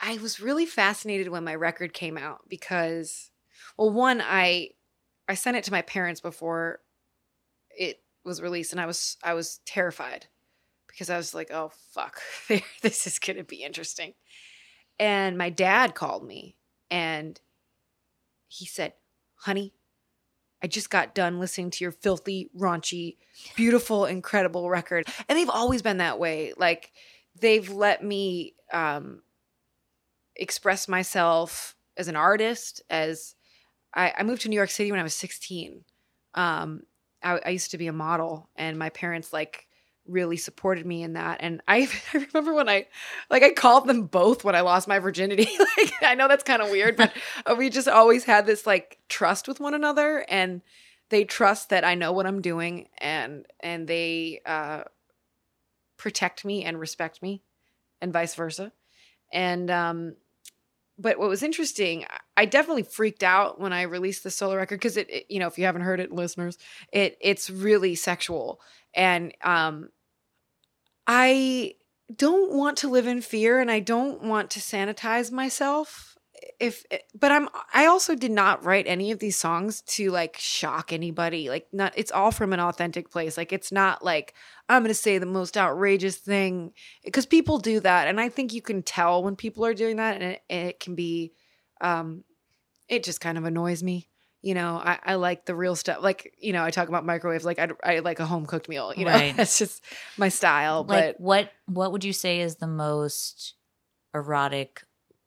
I 0.03 0.19
was 0.19 0.41
really 0.41 0.67
fascinated 0.67 1.29
when 1.29 1.45
my 1.45 1.55
record 1.55 1.95
came 1.95 2.19
out 2.19 2.41
because 2.49 3.31
well 3.79 3.91
one 3.91 4.21
i 4.21 4.69
i 5.29 5.35
sent 5.35 5.57
it 5.57 5.65
to 5.65 5.71
my 5.71 5.83
parents 5.83 6.21
before 6.21 6.81
it 7.71 8.03
was 8.25 8.43
released 8.43 8.73
and 8.73 8.81
i 8.81 8.87
was 8.87 9.17
i 9.23 9.33
was 9.33 9.61
terrified 9.65 10.27
because 10.89 11.09
i 11.09 11.17
was 11.17 11.35
like 11.35 11.51
oh 11.53 11.71
fuck 11.93 12.21
this 12.83 13.07
is 13.07 13.19
going 13.19 13.37
to 13.37 13.45
be 13.45 13.63
interesting. 13.63 14.15
And 14.99 15.39
my 15.39 15.51
dad 15.51 15.95
called 15.95 16.27
me 16.27 16.57
and 16.91 17.41
he 18.49 18.67
said 18.67 18.93
honey 19.37 19.73
i 20.63 20.67
just 20.67 20.91
got 20.91 21.15
done 21.15 21.41
listening 21.41 21.71
to 21.71 21.85
your 21.85 21.93
filthy 21.93 22.51
raunchy 22.57 23.17
beautiful 23.57 24.05
incredible 24.05 24.69
record. 24.69 25.07
And 25.29 25.39
they've 25.39 25.49
always 25.49 25.83
been 25.83 25.99
that 25.99 26.19
way. 26.19 26.53
Like 26.57 26.93
they've 27.41 27.69
let 27.69 28.05
me 28.05 28.55
um 28.73 29.23
express 30.37 30.89
myself 30.89 31.77
as 31.97 32.09
an 32.09 32.17
artist 32.17 32.83
as 32.89 33.35
I, 33.95 34.13
I 34.19 34.23
moved 34.23 34.43
to 34.43 34.49
new 34.49 34.57
york 34.57 34.71
city 34.71 34.91
when 34.91 35.01
i 35.01 35.05
was 35.05 35.15
16 35.15 35.85
um 36.35 36.83
I, 37.23 37.41
I 37.47 37.49
used 37.51 37.71
to 37.73 37.79
be 37.79 37.87
a 37.87 37.93
model 37.93 38.49
and 38.57 38.79
my 38.79 38.89
parents 38.89 39.33
like 39.33 39.67
really 40.07 40.37
supported 40.37 40.85
me 40.85 41.03
in 41.03 41.13
that. 41.13 41.39
And 41.41 41.63
I, 41.69 41.89
I 42.15 42.27
remember 42.35 42.55
when 42.55 42.69
i 42.69 42.87
like 43.31 43.43
i 43.43 43.51
called 43.51 43.87
them 43.87 44.07
both 44.07 44.45
when 44.45 44.55
i 44.55 44.61
lost 44.61 44.89
my 44.89 44.99
virginity. 44.99 45.49
Like 45.79 45.93
i 46.03 46.15
know 46.15 46.29
that's 46.29 46.45
kind 46.45 46.61
of 46.61 46.71
weird 46.71 46.97
but 46.97 47.13
uh, 47.47 47.55
we 47.57 47.71
just 47.71 47.89
always 47.89 48.25
had 48.25 48.47
this 48.47 48.67
like 48.67 48.99
trust 49.09 49.49
with 49.49 49.59
one 49.59 49.75
another 49.75 50.25
and 50.29 50.61
they 51.09 51.25
trust 51.25 51.71
that 51.71 51.85
i 51.85 51.95
know 51.95 52.13
what 52.13 52.27
i'm 52.27 52.43
doing 52.43 52.89
and 52.99 53.47
and 53.61 53.89
they 53.89 54.41
uh 54.45 54.83
protect 55.97 56.45
me 56.45 56.65
and 56.65 56.79
respect 56.79 57.23
me 57.23 57.43
and 58.01 58.13
vice 58.13 58.35
versa 58.35 58.73
and 59.33 59.71
um 59.71 60.15
but 60.99 61.19
what 61.19 61.29
was 61.29 61.43
interesting 61.43 62.05
I 62.37 62.47
definitely 62.47 62.85
freaked 62.85 63.23
out 63.23 63.61
when 63.61 63.73
I 63.73 63.83
released 63.83 64.25
the 64.25 64.31
solo 64.31 64.57
record 64.57 64.77
because 64.77 64.97
it, 64.97 65.11
it, 65.11 65.27
you 65.29 65.39
know, 65.39 65.47
if 65.47 65.59
you 65.59 65.65
haven't 65.65 65.83
heard 65.83 66.01
it, 66.01 66.13
listeners, 66.13 66.59
it 66.93 67.17
it's 67.21 67.51
really 67.51 67.95
sexual, 67.95 68.61
and 68.95 69.35
um, 69.43 69.91
I 71.07 71.75
don't 72.15 72.53
want 72.53 72.79
to 72.79 72.89
live 72.89 73.07
in 73.07 73.21
fear, 73.21 73.61
and 73.61 73.71
I 73.71 73.81
don't 73.81 74.23
want 74.23 74.51
to 74.51 74.61
sanitize 74.61 75.31
myself. 75.31 76.12
If, 76.59 76.85
but 77.15 77.31
I'm, 77.31 77.49
I 77.73 77.87
also 77.87 78.15
did 78.15 78.31
not 78.31 78.65
write 78.65 78.87
any 78.87 79.11
of 79.11 79.19
these 79.19 79.39
songs 79.39 79.83
to 79.83 80.11
like 80.11 80.37
shock 80.39 80.93
anybody. 80.93 81.49
Like, 81.49 81.69
not, 81.73 81.93
it's 81.97 82.13
all 82.13 82.31
from 82.31 82.53
an 82.53 82.61
authentic 82.61 83.11
place. 83.11 83.37
Like, 83.37 83.53
it's 83.53 83.73
not 83.73 84.05
like 84.05 84.35
I'm 84.69 84.83
going 84.83 84.89
to 84.89 84.95
say 84.95 85.19
the 85.19 85.27
most 85.27 85.57
outrageous 85.57 86.17
thing 86.17 86.73
because 87.05 87.27
people 87.27 87.59
do 87.59 87.81
that, 87.81 88.09
and 88.09 88.21
I 88.21 88.29
think 88.29 88.53
you 88.53 88.63
can 88.63 88.83
tell 88.83 89.23
when 89.23 89.37
people 89.37 89.65
are 89.67 89.75
doing 89.75 89.97
that, 89.97 90.21
and 90.21 90.25
it, 90.25 90.43
it 90.49 90.81
can 90.81 90.95
be 90.95 91.33
um, 91.81 92.25
it 92.89 93.05
just 93.05 93.21
kind 93.21 93.39
of 93.39 93.45
annoys 93.45 93.83
me. 93.83 94.09
You 94.41 94.55
know, 94.55 94.81
I, 94.83 94.99
I 95.05 95.15
like 95.15 95.45
the 95.47 95.55
real 95.55 95.77
stuff. 95.77 95.99
Like, 96.03 96.35
you 96.37 96.53
know, 96.53 96.65
I 96.65 96.73
talk 96.73 96.89
about 96.89 97.07
microwaves. 97.07 97.45
Like, 97.45 97.61
I, 97.61 97.69
I 97.85 97.99
like 98.01 98.19
a 98.19 98.27
home 98.27 98.45
cooked 98.45 98.69
meal. 98.69 98.93
You 98.97 99.05
know, 99.05 99.13
Right. 99.13 99.35
it's 99.39 99.59
just 99.59 99.85
my 100.17 100.31
style. 100.31 100.85
like 100.85 101.17
but 101.17 101.21
what 101.21 101.53
what 101.67 101.93
would 101.93 102.05
you 102.05 102.13
say 102.13 102.41
is 102.41 102.57
the 102.57 102.67
most 102.67 103.55
erotic 104.15 104.83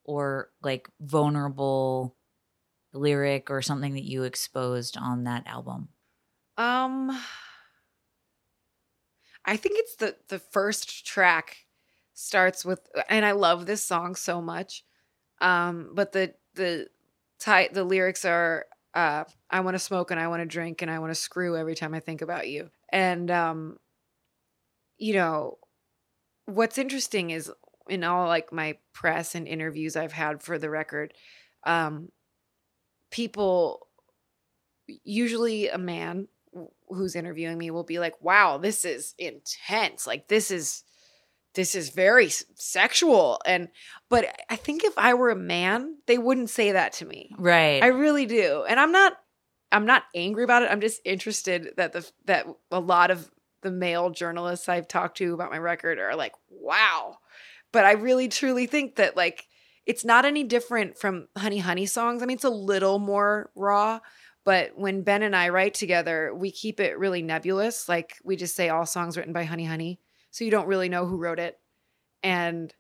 or 0.06 0.52
like 0.63 0.89
vulnerable 1.02 2.18
lyric 2.94 3.52
or 3.52 3.62
something 3.62 3.96
that 3.96 4.06
you 4.06 4.24
exposed 4.24 4.98
on 4.98 5.26
that 5.26 5.48
album? 5.48 5.89
um, 6.58 7.12
I 9.46 9.58
think 9.58 9.78
it's 9.78 9.96
the 9.96 10.18
the 10.28 10.39
first 10.39 11.06
track 11.06 11.65
starts 12.13 12.65
with, 12.65 12.88
and 13.10 13.26
I 13.26 13.32
love 13.32 13.65
this 13.65 13.86
song 13.86 14.15
so 14.15 14.41
much. 14.41 14.84
Um, 15.41 15.91
but 15.94 16.13
the 16.13 16.36
the 16.56 16.89
ti- 17.39 17.70
the 17.74 17.84
lyrics 17.84 18.26
are 18.26 18.68
uh, 18.94 19.26
I 19.50 19.62
want 19.62 19.76
to 19.76 19.80
smoke 19.80 20.12
and 20.12 20.20
I 20.20 20.28
want 20.30 20.41
to 20.41 20.48
drink 20.48 20.82
and 20.82 20.91
I 20.91 21.00
want 21.00 21.12
to 21.12 21.15
screw 21.15 21.58
every 21.58 21.76
time 21.76 21.94
I 21.94 22.00
think 22.02 22.22
about 22.22 22.50
you. 22.50 22.72
And 22.91 23.32
um, 23.32 23.78
you 24.98 25.13
know, 25.13 25.58
what's 26.46 26.78
interesting 26.78 27.32
is 27.32 27.52
in 27.88 28.04
all 28.04 28.28
like 28.28 28.52
my 28.52 28.78
press 28.93 29.36
and 29.36 29.48
interviews 29.48 29.95
I've 29.95 30.12
had 30.12 30.41
for 30.41 30.58
the 30.58 30.69
record, 30.69 31.13
um, 31.65 32.10
people 33.12 33.88
usually 35.04 35.69
a 35.69 35.78
man 35.78 36.28
who's 36.89 37.15
interviewing 37.15 37.58
me 37.58 37.71
will 37.71 37.84
be 37.84 38.00
like, 38.00 38.21
"Wow, 38.21 38.58
this 38.58 38.86
is 38.86 39.13
intense. 39.17 40.08
Like 40.08 40.28
this 40.28 40.52
is 40.52 40.84
this 41.54 41.76
is 41.76 41.89
very 41.89 42.30
sexual." 42.30 43.39
And 43.45 43.69
but 44.10 44.26
I 44.50 44.56
think 44.56 44.84
if 44.84 44.98
I 44.98 45.13
were 45.13 45.30
a 45.30 45.36
man, 45.36 45.98
they 46.08 46.17
wouldn't 46.17 46.50
say 46.50 46.71
that 46.74 46.93
to 46.93 47.06
me. 47.06 47.32
Right. 47.38 47.84
I 47.84 47.88
really 47.88 48.26
do. 48.26 48.65
And 48.67 48.80
I'm 48.80 48.91
not 48.91 49.17
I'm 49.71 49.86
not 49.86 50.04
angry 50.13 50.43
about 50.43 50.63
it. 50.63 50.71
I'm 50.71 50.82
just 50.82 51.02
interested 51.06 51.74
that 51.78 51.93
the 51.93 52.10
that 52.26 52.48
a 52.71 52.80
lot 52.80 53.12
of 53.12 53.30
the 53.62 53.71
male 53.71 54.12
journalists 54.12 54.69
I've 54.69 54.88
talked 54.88 55.17
to 55.17 55.34
about 55.34 55.52
my 55.52 55.58
record 55.58 56.00
are 56.00 56.15
like, 56.15 56.34
"Wow." 56.50 57.17
But 57.76 57.84
I 57.84 57.92
really 57.92 58.30
truly 58.30 58.68
think 58.68 58.96
that 58.96 59.18
like 59.18 59.50
it's 59.86 60.06
not 60.06 60.24
any 60.24 60.46
different 60.46 60.98
from 60.98 61.28
Honey 61.38 61.58
Honey 61.58 61.86
songs. 61.86 62.24
I 62.24 62.26
mean, 62.26 62.36
it's 62.36 62.46
a 62.46 62.50
little 62.50 63.00
more 63.00 63.52
raw, 63.54 64.00
but 64.46 64.78
when 64.78 65.02
Ben 65.02 65.24
and 65.24 65.36
I 65.36 65.50
write 65.50 65.74
together, 65.74 66.34
we 66.34 66.52
keep 66.52 66.80
it 66.80 66.98
really 66.98 67.22
nebulous. 67.22 67.90
Like 67.90 68.16
we 68.24 68.38
just 68.38 68.56
say 68.56 68.70
all 68.70 68.86
songs 68.86 69.18
written 69.18 69.34
by 69.34 69.44
Honey 69.44 69.66
Honey. 69.66 70.00
So 70.32 70.46
you 70.46 70.52
don't 70.52 70.70
really 70.70 70.88
know 70.88 71.06
who 71.06 71.18
wrote 71.18 71.38
it. 71.38 71.60
And 72.24 72.74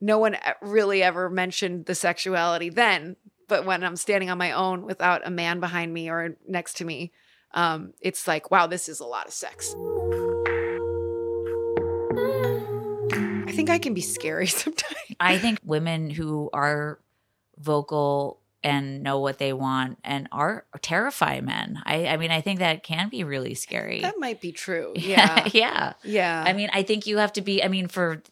no 0.00 0.18
one 0.18 0.36
really 0.60 1.04
ever 1.04 1.30
mentioned 1.30 1.86
the 1.86 1.94
sexuality 1.94 2.68
then. 2.68 3.14
But 3.46 3.64
when 3.64 3.84
I'm 3.84 3.94
standing 3.94 4.28
on 4.28 4.38
my 4.38 4.50
own 4.50 4.82
without 4.82 5.24
a 5.24 5.30
man 5.30 5.60
behind 5.60 5.94
me 5.94 6.10
or 6.10 6.36
next 6.48 6.78
to 6.78 6.84
me, 6.84 7.12
um, 7.54 7.92
it's 8.00 8.26
like, 8.26 8.50
wow, 8.50 8.66
this 8.66 8.88
is 8.88 8.98
a 8.98 9.06
lot 9.06 9.28
of 9.28 9.32
sex. 9.32 9.76
I 13.52 13.56
think 13.56 13.70
I 13.70 13.78
mm. 13.78 13.82
can 13.82 13.94
be 13.94 14.00
scary 14.00 14.46
sometimes. 14.48 14.96
I 15.20 15.38
think 15.38 15.58
women 15.64 16.10
who 16.10 16.50
are 16.52 16.98
vocal 17.58 18.40
and 18.64 19.02
know 19.02 19.18
what 19.18 19.38
they 19.38 19.52
want 19.52 19.98
and 20.04 20.28
are 20.30 20.64
terrify 20.80 21.40
men. 21.40 21.82
I 21.84 22.06
I 22.06 22.16
mean 22.16 22.30
I 22.30 22.40
think 22.40 22.60
that 22.60 22.82
can 22.82 23.08
be 23.08 23.24
really 23.24 23.54
scary. 23.54 24.00
That 24.00 24.18
might 24.18 24.40
be 24.40 24.52
true. 24.52 24.94
Yeah. 25.02 25.48
yeah. 25.52 25.92
Yeah. 26.04 26.44
I 26.46 26.52
mean, 26.52 26.70
I 26.72 26.82
think 26.82 27.06
you 27.06 27.18
have 27.18 27.32
to 27.34 27.42
be. 27.42 27.62
I 27.62 27.68
mean, 27.68 27.88
for 27.88 28.22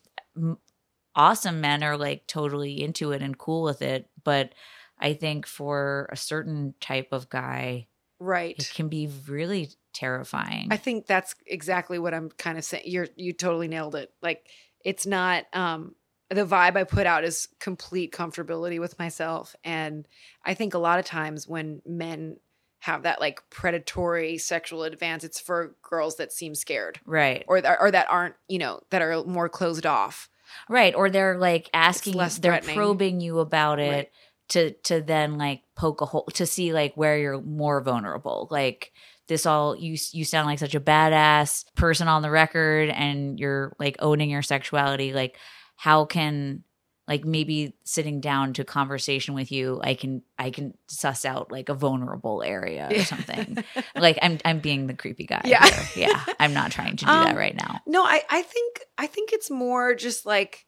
awesome 1.14 1.60
men 1.60 1.82
are 1.82 1.96
like 1.96 2.26
totally 2.26 2.82
into 2.82 3.12
it 3.12 3.22
and 3.22 3.36
cool 3.36 3.62
with 3.62 3.82
it, 3.82 4.08
but 4.22 4.54
I 4.98 5.14
think 5.14 5.46
for 5.46 6.08
a 6.12 6.16
certain 6.16 6.74
type 6.80 7.08
of 7.12 7.28
guy, 7.28 7.88
right. 8.20 8.54
it 8.56 8.70
can 8.74 8.88
be 8.88 9.10
really 9.26 9.70
terrifying. 9.92 10.68
I 10.70 10.76
think 10.76 11.06
that's 11.06 11.34
exactly 11.46 11.98
what 11.98 12.14
I'm 12.14 12.30
kind 12.30 12.56
of 12.56 12.64
saying. 12.64 12.84
You're 12.86 13.08
you 13.16 13.32
totally 13.32 13.68
nailed 13.68 13.96
it. 13.96 14.12
Like 14.22 14.46
it's 14.84 15.06
not 15.06 15.44
um 15.52 15.94
the 16.30 16.46
vibe 16.46 16.76
I 16.76 16.84
put 16.84 17.06
out 17.06 17.24
is 17.24 17.48
complete 17.58 18.12
comfortability 18.12 18.78
with 18.78 18.98
myself 18.98 19.56
and 19.64 20.06
I 20.44 20.54
think 20.54 20.74
a 20.74 20.78
lot 20.78 20.98
of 20.98 21.04
times 21.04 21.48
when 21.48 21.82
men 21.84 22.36
have 22.80 23.02
that 23.02 23.20
like 23.20 23.42
predatory 23.50 24.38
sexual 24.38 24.84
advance 24.84 25.22
it's 25.24 25.40
for 25.40 25.76
girls 25.82 26.16
that 26.16 26.32
seem 26.32 26.54
scared 26.54 26.98
right, 27.04 27.44
or 27.46 27.60
that, 27.60 27.78
or 27.80 27.90
that 27.90 28.06
aren't, 28.08 28.36
you 28.48 28.58
know, 28.58 28.80
that 28.90 29.02
are 29.02 29.22
more 29.24 29.48
closed 29.50 29.84
off. 29.84 30.30
right, 30.68 30.94
or 30.94 31.10
they're 31.10 31.36
like 31.36 31.68
asking, 31.74 32.18
they're 32.40 32.60
probing 32.62 33.20
you 33.20 33.38
about 33.40 33.78
it 33.80 33.90
Right. 33.90 34.10
to 34.50 34.70
to 34.84 35.02
then 35.02 35.36
like 35.36 35.62
poke 35.76 36.00
a 36.00 36.06
hole 36.06 36.24
to 36.34 36.46
see 36.46 36.72
like 36.72 36.96
where 36.96 37.18
you're 37.18 37.40
more 37.40 37.80
vulnerable, 37.82 38.48
like. 38.50 38.92
This 39.30 39.46
all 39.46 39.74
you 39.76 39.96
you 40.12 40.24
sound 40.26 40.46
like 40.48 40.58
such 40.58 40.74
a 40.74 40.80
badass 40.80 41.64
person 41.76 42.06
on 42.08 42.20
the 42.20 42.30
record, 42.30 42.90
and 42.90 43.38
you're 43.40 43.74
like 43.78 43.96
owning 44.00 44.28
your 44.28 44.42
sexuality. 44.42 45.12
Like, 45.14 45.38
how 45.76 46.04
can 46.04 46.64
like 47.08 47.24
maybe 47.24 47.74
sitting 47.84 48.20
down 48.20 48.52
to 48.52 48.62
conversation 48.64 49.34
with 49.34 49.50
you 49.50 49.80
i 49.82 49.94
can 49.94 50.22
i 50.38 50.50
can 50.50 50.74
suss 50.86 51.24
out 51.24 51.50
like 51.50 51.68
a 51.68 51.74
vulnerable 51.74 52.40
area 52.42 52.86
or 52.88 53.02
something 53.04 53.64
like 53.96 54.16
i'm 54.22 54.38
i'm 54.44 54.60
being 54.60 54.86
the 54.86 54.94
creepy 54.94 55.26
guy 55.26 55.40
Yeah. 55.44 55.66
here. 55.66 56.06
yeah 56.08 56.24
i'm 56.38 56.52
not 56.54 56.70
trying 56.70 56.96
to 56.98 57.04
do 57.04 57.10
that 57.10 57.30
Um, 57.32 57.36
right 57.36 57.56
now 57.56 57.80
No, 57.86 58.04
I, 58.04 58.22
I 58.30 58.42
think 58.42 58.80
I 58.96 59.06
think 59.08 59.32
it's 59.32 59.50
more 59.50 59.94
just 59.96 60.24
like 60.24 60.66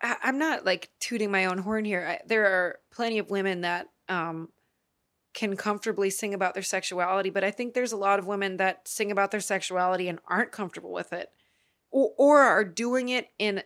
I, 0.00 0.14
I'm 0.22 0.38
not 0.38 0.64
like 0.64 0.88
tooting 1.00 1.32
my 1.32 1.46
own 1.46 1.58
horn 1.58 1.84
here. 1.84 2.06
I, 2.06 2.20
there 2.28 2.46
are 2.46 2.78
plenty 2.92 3.18
of 3.18 3.28
women 3.30 3.62
that 3.62 3.86
um, 4.08 4.50
can 5.32 5.56
comfortably 5.56 6.10
sing 6.10 6.34
about 6.34 6.54
their 6.54 6.62
sexuality, 6.62 7.30
but 7.30 7.44
I 7.44 7.50
think 7.50 7.74
there's 7.74 7.92
a 7.92 7.96
lot 7.96 8.18
of 8.18 8.26
women 8.26 8.56
that 8.56 8.88
sing 8.88 9.10
about 9.10 9.30
their 9.30 9.40
sexuality 9.40 10.08
and 10.08 10.18
aren't 10.28 10.52
comfortable 10.52 10.92
with 10.92 11.12
it, 11.12 11.30
or, 11.90 12.12
or 12.16 12.38
are 12.40 12.64
doing 12.64 13.08
it 13.08 13.28
in 13.38 13.62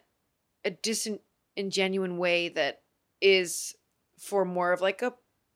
a 0.64 0.70
disingenuine 0.70 2.18
way 2.18 2.48
that 2.50 2.82
is 3.20 3.74
for 4.18 4.44
more 4.44 4.72
of 4.72 4.80
like 4.80 5.02
a 5.02 5.14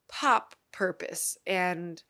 pop 0.09 0.55
purpose. 0.73 1.37
And 1.47 2.03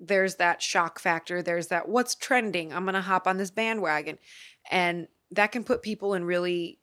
there's 0.00 0.36
that 0.36 0.62
shock 0.62 0.98
factor. 0.98 1.42
There's 1.42 1.68
that 1.68 1.88
what's 1.88 2.14
trending? 2.14 2.72
I'm 2.72 2.84
gonna 2.84 3.02
hop 3.02 3.26
on 3.26 3.36
this 3.36 3.50
bandwagon. 3.50 4.18
And 4.70 5.08
that 5.30 5.52
can 5.52 5.64
put 5.64 5.82
people 5.82 6.14
in 6.14 6.24
really 6.24 6.78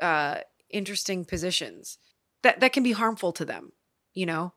uh 0.00 0.38
interesting 0.70 1.24
positions 1.24 1.98
that 2.42 2.60
that 2.60 2.72
can 2.72 2.82
be 2.82 2.92
harmful 2.92 3.32
to 3.32 3.44
them 3.44 3.72
you 4.12 4.26
know 4.26 4.52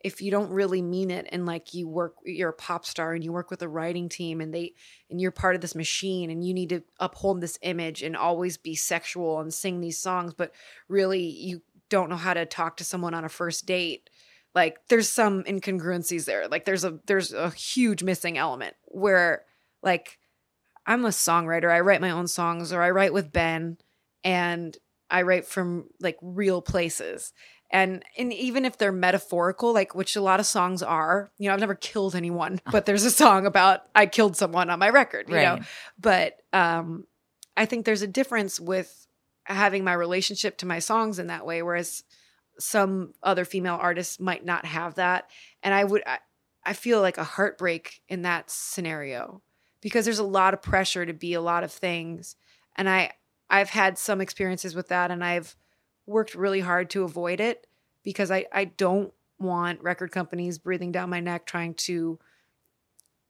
if 0.00 0.22
you 0.22 0.30
don't 0.30 0.50
really 0.50 0.80
mean 0.80 1.10
it 1.10 1.26
and 1.30 1.44
like 1.44 1.74
you 1.74 1.88
work 1.88 2.14
you're 2.24 2.50
a 2.50 2.54
pop 2.54 2.86
star 2.86 3.14
and 3.14 3.24
you 3.24 3.32
work 3.32 3.50
with 3.50 3.62
a 3.62 3.68
writing 3.68 4.08
team 4.08 4.40
and 4.40 4.54
they 4.54 4.72
and 5.10 5.20
you're 5.20 5.30
part 5.30 5.54
of 5.54 5.60
this 5.60 5.74
machine 5.74 6.30
and 6.30 6.44
you 6.44 6.54
need 6.54 6.68
to 6.68 6.82
uphold 7.00 7.40
this 7.40 7.58
image 7.62 8.02
and 8.02 8.16
always 8.16 8.56
be 8.56 8.74
sexual 8.74 9.40
and 9.40 9.52
sing 9.52 9.80
these 9.80 9.98
songs 9.98 10.34
but 10.34 10.52
really 10.88 11.22
you 11.22 11.62
don't 11.88 12.10
know 12.10 12.16
how 12.16 12.34
to 12.34 12.46
talk 12.46 12.76
to 12.76 12.84
someone 12.84 13.14
on 13.14 13.24
a 13.24 13.28
first 13.28 13.66
date 13.66 14.08
like 14.54 14.78
there's 14.88 15.08
some 15.08 15.44
incongruencies 15.44 16.24
there. 16.24 16.48
Like 16.48 16.64
there's 16.64 16.84
a 16.84 16.98
there's 17.06 17.32
a 17.32 17.50
huge 17.50 18.02
missing 18.02 18.38
element 18.38 18.74
where 18.86 19.44
like 19.82 20.18
i'm 20.86 21.04
a 21.04 21.10
songwriter. 21.10 21.70
I 21.70 21.80
write 21.80 22.00
my 22.00 22.10
own 22.10 22.26
songs 22.26 22.72
or 22.72 22.82
i 22.82 22.90
write 22.90 23.12
with 23.12 23.32
ben 23.32 23.78
and 24.24 24.76
i 25.10 25.22
write 25.22 25.46
from 25.46 25.88
like 26.00 26.16
real 26.20 26.60
places 26.60 27.32
and 27.70 28.02
and 28.16 28.32
even 28.32 28.64
if 28.64 28.78
they're 28.78 28.92
metaphorical 28.92 29.72
like 29.72 29.94
which 29.94 30.16
a 30.16 30.20
lot 30.20 30.40
of 30.40 30.46
songs 30.46 30.82
are 30.82 31.30
you 31.38 31.48
know 31.48 31.54
i've 31.54 31.60
never 31.60 31.74
killed 31.74 32.14
anyone 32.14 32.60
but 32.72 32.86
there's 32.86 33.04
a 33.04 33.10
song 33.10 33.46
about 33.46 33.82
i 33.94 34.06
killed 34.06 34.36
someone 34.36 34.70
on 34.70 34.78
my 34.78 34.88
record 34.88 35.28
you 35.28 35.34
know? 35.56 35.64
But 35.98 36.38
um 36.52 37.06
i 37.56 37.66
think 37.66 37.84
there's 37.84 38.02
a 38.02 38.06
difference 38.06 38.58
with 38.58 39.06
having 39.44 39.84
my 39.84 39.92
relationship 39.94 40.58
to 40.58 40.66
my 40.66 40.78
songs 40.78 41.18
in 41.18 41.26
that 41.28 41.46
way 41.46 41.62
whereas 41.62 42.04
some 42.58 43.14
other 43.22 43.44
female 43.44 43.78
artists 43.80 44.18
might 44.18 44.44
not 44.44 44.64
have 44.64 44.96
that. 44.96 45.30
And 45.62 45.72
i 45.72 45.84
would 45.84 46.02
I, 46.06 46.18
I 46.64 46.72
feel 46.72 47.00
like 47.00 47.18
a 47.18 47.24
heartbreak 47.24 48.02
in 48.08 48.22
that 48.22 48.50
scenario 48.50 49.42
because 49.80 50.04
there's 50.04 50.18
a 50.18 50.24
lot 50.24 50.54
of 50.54 50.62
pressure 50.62 51.06
to 51.06 51.12
be 51.12 51.34
a 51.34 51.40
lot 51.40 51.64
of 51.64 51.72
things. 51.72 52.36
And 52.76 52.88
i 52.88 53.12
i've 53.50 53.70
had 53.70 53.96
some 53.96 54.20
experiences 54.20 54.74
with 54.74 54.88
that 54.88 55.10
and 55.10 55.24
i've 55.24 55.56
worked 56.08 56.34
really 56.34 56.60
hard 56.60 56.90
to 56.90 57.04
avoid 57.04 57.40
it 57.40 57.66
because 58.04 58.30
i 58.30 58.46
i 58.52 58.64
don't 58.64 59.12
want 59.38 59.82
record 59.82 60.10
companies 60.12 60.58
breathing 60.58 60.92
down 60.92 61.10
my 61.10 61.20
neck 61.20 61.46
trying 61.46 61.74
to 61.74 62.18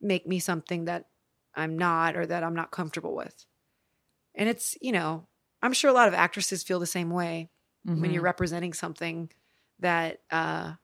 make 0.01 0.27
me 0.27 0.39
something 0.39 0.85
that 0.85 1.07
I'm 1.55 1.77
not 1.77 2.17
or 2.17 2.27
that 2.27 2.43
I'm 2.45 2.55
not 2.55 2.71
comfortable 2.71 3.15
with. 3.15 3.47
And 4.35 4.49
it's, 4.49 4.77
you 4.81 4.93
know, 4.93 5.29
I'm 5.63 5.73
sure 5.73 5.91
a 5.91 5.95
lot 5.95 6.09
of 6.09 6.15
actresses 6.15 6.63
feel 6.63 6.81
the 6.81 6.87
same 6.87 7.11
way 7.11 7.51
when 7.95 8.11
you're 8.13 8.23
Mhm. 8.23 8.25
representing 8.25 8.73
something 8.75 9.31
that 9.81 10.23
uh, 10.31 10.75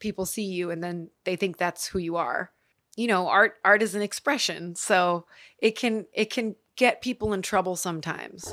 people 0.00 0.26
see 0.26 0.44
you 0.44 0.70
and 0.70 0.82
then 0.82 1.10
they 1.24 1.36
think 1.36 1.56
that's 1.56 1.86
who 1.88 1.98
you 1.98 2.16
are. 2.16 2.52
You 2.96 3.08
know, 3.08 3.28
art 3.28 3.60
art 3.64 3.82
is 3.82 3.94
an 3.96 4.02
expression, 4.02 4.76
so 4.76 5.26
it 5.58 5.72
can 5.76 6.06
it 6.12 6.30
can 6.30 6.56
get 6.76 7.02
people 7.02 7.32
in 7.32 7.42
trouble 7.42 7.76
sometimes. 7.76 8.52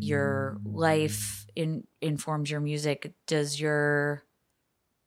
your 0.00 0.60
life 0.64 1.45
in, 1.56 1.86
informs 2.02 2.50
your 2.50 2.60
music. 2.60 3.14
Does 3.26 3.60
your 3.60 4.24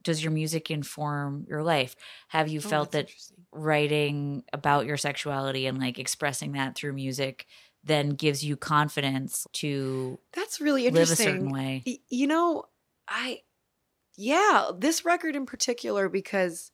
does 0.03 0.23
your 0.23 0.31
music 0.31 0.71
inform 0.71 1.45
your 1.49 1.63
life? 1.63 1.95
Have 2.29 2.47
you 2.49 2.61
Oh, 2.63 2.75
felt 2.75 2.91
that 2.91 3.11
writing 3.51 4.43
about 4.53 4.85
your 4.85 4.97
sexuality 4.97 5.65
and 5.67 5.79
like 5.79 5.99
expressing 5.99 6.53
that 6.53 6.75
through 6.75 6.93
music 6.93 7.47
then 7.83 8.11
gives 8.11 8.43
you 8.43 8.57
confidence 8.57 9.47
to 9.53 10.19
That's 10.33 10.61
really 10.61 10.85
interesting 10.85 10.87
live 10.87 11.09
a 11.11 11.15
certain 11.15 11.49
way? 11.51 11.85
Y- 11.85 11.99
You 12.09 12.27
know, 12.27 12.65
I 13.07 13.43
yeah, 14.17 14.71
this 14.77 15.05
record 15.05 15.35
in 15.35 15.45
particular 15.45 16.09
because 16.09 16.71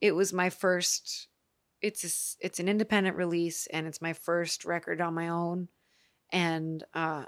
it 0.00 0.12
was 0.12 0.32
my 0.32 0.50
first 0.50 1.28
it's 1.82 2.04
a 2.04 2.46
it's 2.46 2.60
an 2.60 2.68
independent 2.68 3.16
release 3.16 3.66
and 3.68 3.86
it's 3.86 4.02
my 4.02 4.14
first 4.14 4.64
record 4.64 5.00
on 5.00 5.14
my 5.14 5.28
own 5.28 5.68
and 6.32 6.84
uh 6.94 7.26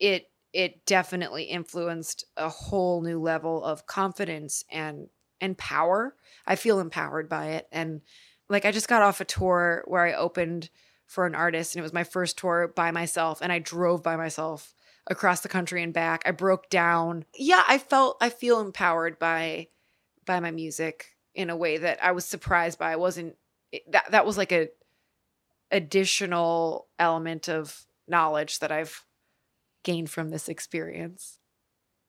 it 0.00 0.29
it 0.52 0.84
definitely 0.86 1.44
influenced 1.44 2.24
a 2.36 2.48
whole 2.48 3.02
new 3.02 3.20
level 3.20 3.64
of 3.64 3.86
confidence 3.86 4.64
and 4.70 5.08
and 5.40 5.56
power. 5.56 6.14
I 6.46 6.56
feel 6.56 6.80
empowered 6.80 7.28
by 7.28 7.50
it 7.50 7.68
and 7.72 8.02
like 8.48 8.64
I 8.64 8.72
just 8.72 8.88
got 8.88 9.02
off 9.02 9.20
a 9.20 9.24
tour 9.24 9.84
where 9.86 10.04
I 10.04 10.12
opened 10.12 10.70
for 11.06 11.26
an 11.26 11.34
artist 11.34 11.74
and 11.74 11.80
it 11.80 11.82
was 11.82 11.92
my 11.92 12.04
first 12.04 12.36
tour 12.36 12.72
by 12.74 12.90
myself 12.90 13.40
and 13.40 13.50
I 13.50 13.58
drove 13.58 14.02
by 14.02 14.16
myself 14.16 14.74
across 15.06 15.40
the 15.40 15.48
country 15.48 15.82
and 15.82 15.92
back. 15.92 16.22
I 16.26 16.30
broke 16.30 16.68
down. 16.68 17.24
Yeah, 17.34 17.62
I 17.66 17.78
felt 17.78 18.16
I 18.20 18.28
feel 18.28 18.60
empowered 18.60 19.18
by 19.18 19.68
by 20.26 20.40
my 20.40 20.50
music 20.50 21.16
in 21.34 21.50
a 21.50 21.56
way 21.56 21.78
that 21.78 22.02
I 22.02 22.12
was 22.12 22.24
surprised 22.24 22.78
by. 22.78 22.92
I 22.92 22.96
wasn't 22.96 23.36
that 23.88 24.10
that 24.10 24.26
was 24.26 24.36
like 24.36 24.52
a 24.52 24.68
additional 25.70 26.88
element 26.98 27.48
of 27.48 27.86
knowledge 28.08 28.58
that 28.58 28.72
I've 28.72 29.04
gained 29.82 30.10
from 30.10 30.30
this 30.30 30.48
experience. 30.48 31.38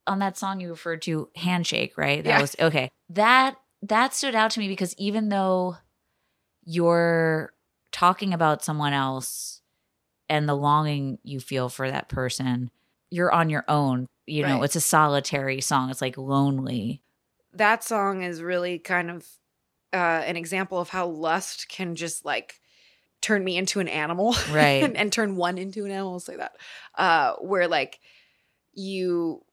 on 0.07 0.19
that 0.19 0.37
song 0.37 0.59
you 0.59 0.69
referred 0.69 1.01
to 1.01 1.29
handshake 1.35 1.97
right 1.97 2.23
that 2.23 2.29
Yeah. 2.29 2.41
was 2.41 2.55
okay 2.59 2.89
that 3.09 3.55
that 3.83 4.13
stood 4.13 4.35
out 4.35 4.51
to 4.51 4.59
me 4.59 4.67
because 4.67 4.93
even 4.97 5.29
though 5.29 5.77
you're 6.63 7.53
talking 7.91 8.33
about 8.33 8.63
someone 8.63 8.93
else 8.93 9.61
and 10.29 10.47
the 10.47 10.55
longing 10.55 11.17
you 11.23 11.39
feel 11.39 11.69
for 11.69 11.89
that 11.89 12.07
person 12.09 12.69
you're 13.09 13.31
on 13.31 13.49
your 13.49 13.65
own 13.67 14.07
you 14.25 14.43
know 14.43 14.57
Right. 14.57 14.63
it's 14.65 14.75
a 14.75 14.81
solitary 14.81 15.61
song 15.61 15.89
it's 15.89 16.01
like 16.01 16.17
lonely 16.17 17.01
That 17.53 17.83
song 17.83 18.23
is 18.23 18.41
really 18.41 18.79
kind 18.79 19.11
of 19.11 19.27
uh, 19.93 20.23
an 20.25 20.37
example 20.37 20.79
of 20.79 20.89
how 20.89 21.07
lust 21.07 21.67
can 21.67 21.95
just 21.95 22.23
like 22.23 22.60
turn 23.21 23.43
me 23.43 23.57
into 23.57 23.79
an 23.79 23.87
animal. 23.87 24.35
Right. 24.51 24.83
and, 24.83 24.97
and 24.97 25.11
turn 25.13 25.35
one 25.35 25.57
into 25.57 25.85
an 25.85 25.91
animal, 25.91 26.13
I'll 26.13 26.19
say 26.19 26.35
that. 26.35 26.53
Uh, 26.95 27.33
where 27.35 27.67
like 27.67 27.99
you 28.73 29.43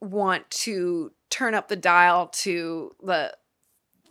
want 0.00 0.48
to 0.50 1.12
turn 1.28 1.54
up 1.54 1.68
the 1.68 1.76
dial 1.76 2.28
to 2.28 2.92
the 3.02 3.36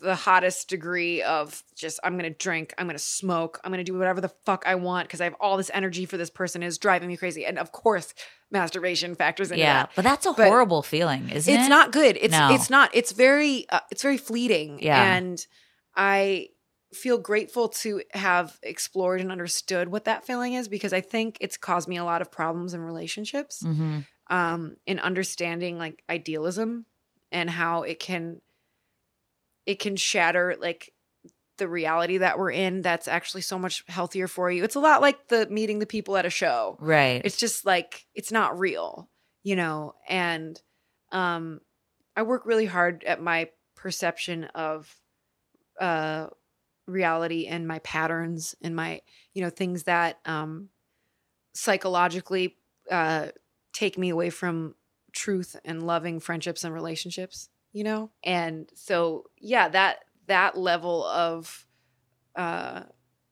the 0.01 0.15
hottest 0.15 0.69
degree 0.69 1.21
of 1.23 1.61
just 1.75 1.99
I'm 2.05 2.15
gonna 2.15 2.29
drink, 2.29 2.73
I'm 2.77 2.87
gonna 2.87 2.97
smoke, 2.99 3.59
I'm 3.65 3.71
gonna 3.71 3.83
do 3.83 3.97
whatever 3.97 4.21
the 4.21 4.31
fuck 4.45 4.63
I 4.65 4.75
want 4.75 5.07
because 5.09 5.19
I 5.19 5.25
have 5.25 5.35
all 5.41 5.57
this 5.57 5.69
energy 5.73 6.05
for 6.05 6.15
this 6.15 6.29
person 6.29 6.63
is 6.63 6.77
driving 6.77 7.09
me 7.09 7.17
crazy. 7.17 7.45
And 7.45 7.59
of 7.59 7.73
course, 7.73 8.13
masturbation 8.49 9.15
factors 9.15 9.51
into 9.51 9.59
yeah 9.59 9.73
that. 9.83 9.91
but 9.97 10.03
that's 10.03 10.25
a 10.25 10.31
But 10.31 10.47
horrible 10.47 10.83
feeling 10.83 11.29
isn't 11.29 11.35
It's 11.35 11.47
it 11.47 11.51
It's 11.63 11.69
not 11.69 11.91
good. 11.91 12.17
It's 12.21 12.31
No. 12.31 12.53
it's 12.53 12.69
not. 12.69 12.91
It's 12.93 13.11
very 13.11 13.65
uh, 13.69 13.81
it's 13.91 14.01
very 14.01 14.17
fleeting. 14.17 14.79
Yeah. 14.81 15.03
And 15.15 15.45
I 15.97 16.47
feel 16.93 17.17
grateful 17.17 17.69
to 17.69 18.01
have 18.11 18.57
explored 18.63 19.21
and 19.21 19.31
understood 19.31 19.89
what 19.89 20.05
that 20.05 20.25
feeling 20.25 20.53
is 20.53 20.67
because 20.67 20.91
I 20.93 21.01
think 21.01 21.37
it's 21.39 21.57
caused 21.57 21.87
me 21.87 21.97
a 21.97 22.03
lot 22.03 22.21
of 22.21 22.31
problems 22.31 22.73
in 22.73 22.81
relationships. 22.81 23.61
Mhm. 23.63 24.05
Um, 24.27 24.77
in 24.85 24.99
understanding 24.99 25.77
like 25.77 26.03
idealism 26.09 26.85
and 27.31 27.49
how 27.49 27.83
it 27.83 27.99
can 27.99 28.41
it 29.65 29.79
can 29.79 29.95
shatter 29.95 30.55
like 30.59 30.93
the 31.57 31.67
reality 31.67 32.17
that 32.19 32.39
we're 32.39 32.51
in 32.51 32.81
that's 32.81 33.07
actually 33.07 33.41
so 33.41 33.59
much 33.59 33.83
healthier 33.87 34.27
for 34.27 34.49
you. 34.49 34.63
It's 34.63 34.75
a 34.75 34.79
lot 34.79 35.01
like 35.01 35.27
the 35.27 35.47
meeting 35.49 35.79
the 35.79 35.85
people 35.85 36.15
at 36.17 36.25
a 36.25 36.29
show 36.29 36.77
right 36.79 37.21
it's 37.25 37.37
just 37.37 37.65
like 37.65 38.05
it's 38.15 38.31
not 38.31 38.57
real 38.57 39.09
you 39.43 39.55
know 39.55 39.93
and 40.07 40.61
um 41.11 41.59
i 42.15 42.21
work 42.21 42.45
really 42.45 42.65
hard 42.65 43.03
at 43.03 43.21
my 43.21 43.49
perception 43.75 44.45
of 44.55 44.93
uh 45.79 46.27
reality 46.89 47.45
and 47.45 47.67
my 47.67 47.79
patterns 47.79 48.55
and 48.61 48.75
my 48.75 49.01
you 49.33 49.41
know 49.41 49.49
things 49.49 49.83
that 49.83 50.19
um 50.25 50.69
psychologically 51.53 52.57
uh 52.91 53.27
take 53.73 53.97
me 53.97 54.09
away 54.09 54.29
from 54.29 54.75
truth 55.11 55.55
and 55.65 55.85
loving 55.85 56.19
friendships 56.19 56.63
and 56.63 56.73
relationships 56.73 57.49
you 57.71 57.83
know? 57.83 58.09
And 58.23 58.69
so 58.75 59.25
yeah 59.37 59.69
that 59.69 59.99
that 60.27 60.57
level 60.57 61.05
of 61.05 61.65
uh 62.35 62.83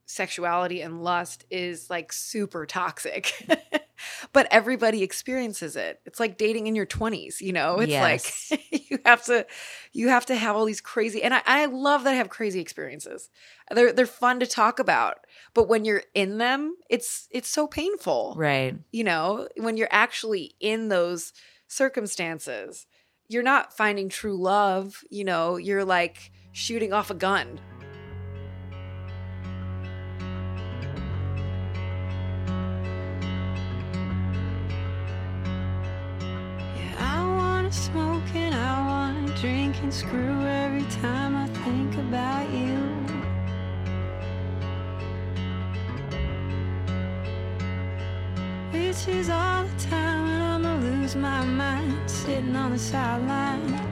sexuality 0.05 0.81
and 0.81 1.03
lust 1.03 1.45
is 1.49 1.89
like 1.89 2.13
super 2.13 2.65
toxic 2.65 3.33
but 4.33 4.47
everybody 4.51 5.03
experiences 5.03 5.75
it. 5.75 5.99
It's 6.05 6.19
like 6.19 6.38
dating 6.38 6.67
in 6.67 6.75
your 6.75 6.86
20s 6.86 7.41
you 7.41 7.53
know? 7.53 7.79
It's 7.79 7.91
Yes. 7.91 8.51
like 8.51 8.62
you 8.89 8.99
have 9.05 9.23
to 9.25 9.45
you 9.93 10.10
have 10.10 10.25
to 10.27 10.36
have 10.36 10.55
all 10.55 10.65
these 10.65 10.81
crazy 10.81 11.23
and 11.23 11.33
I, 11.33 11.41
I 11.45 11.65
love 11.65 12.03
that 12.03 12.13
i 12.13 12.15
have 12.15 12.29
crazy 12.29 12.60
experiences. 12.60 13.29
They're 13.71 13.91
they're 13.93 14.05
fun 14.05 14.39
to 14.39 14.47
talk 14.47 14.79
about 14.79 15.17
but 15.53 15.67
when 15.67 15.86
you're 15.86 16.03
in 16.13 16.38
them 16.38 16.75
it's 16.89 17.27
it's 17.31 17.49
so 17.49 17.67
painful 17.67 18.33
right. 18.38 18.75
you 18.91 19.03
know? 19.03 19.47
When 19.57 19.77
you're 19.77 19.88
actually 19.91 20.55
in 20.60 20.89
those 20.89 21.33
circumstances 21.67 22.86
you're 23.29 23.43
not 23.43 23.75
finding 23.75 24.10
true 24.10 24.38
love 24.38 25.03
you 25.10 25.23
know? 25.23 25.57
You're 25.57 25.86
like 25.86 26.31
shooting 26.51 26.93
off 26.93 27.10
a 27.12 27.13
gun 27.15 27.60
and 38.33 38.55
I 38.55 38.85
wanna 38.87 39.37
drink 39.37 39.75
and 39.83 39.93
screw 39.93 40.41
every 40.45 40.85
time 41.01 41.35
I 41.35 41.47
think 41.63 41.95
about 41.95 42.49
you. 42.49 42.77
Which 48.71 49.07
is 49.07 49.29
all 49.29 49.63
the 49.63 49.79
time 49.89 50.23
when 50.23 50.41
I'ma 50.41 50.77
lose 50.77 51.15
my 51.15 51.45
mind 51.45 52.09
sitting 52.09 52.55
on 52.55 52.71
the 52.71 52.79
sidelines. 52.79 53.87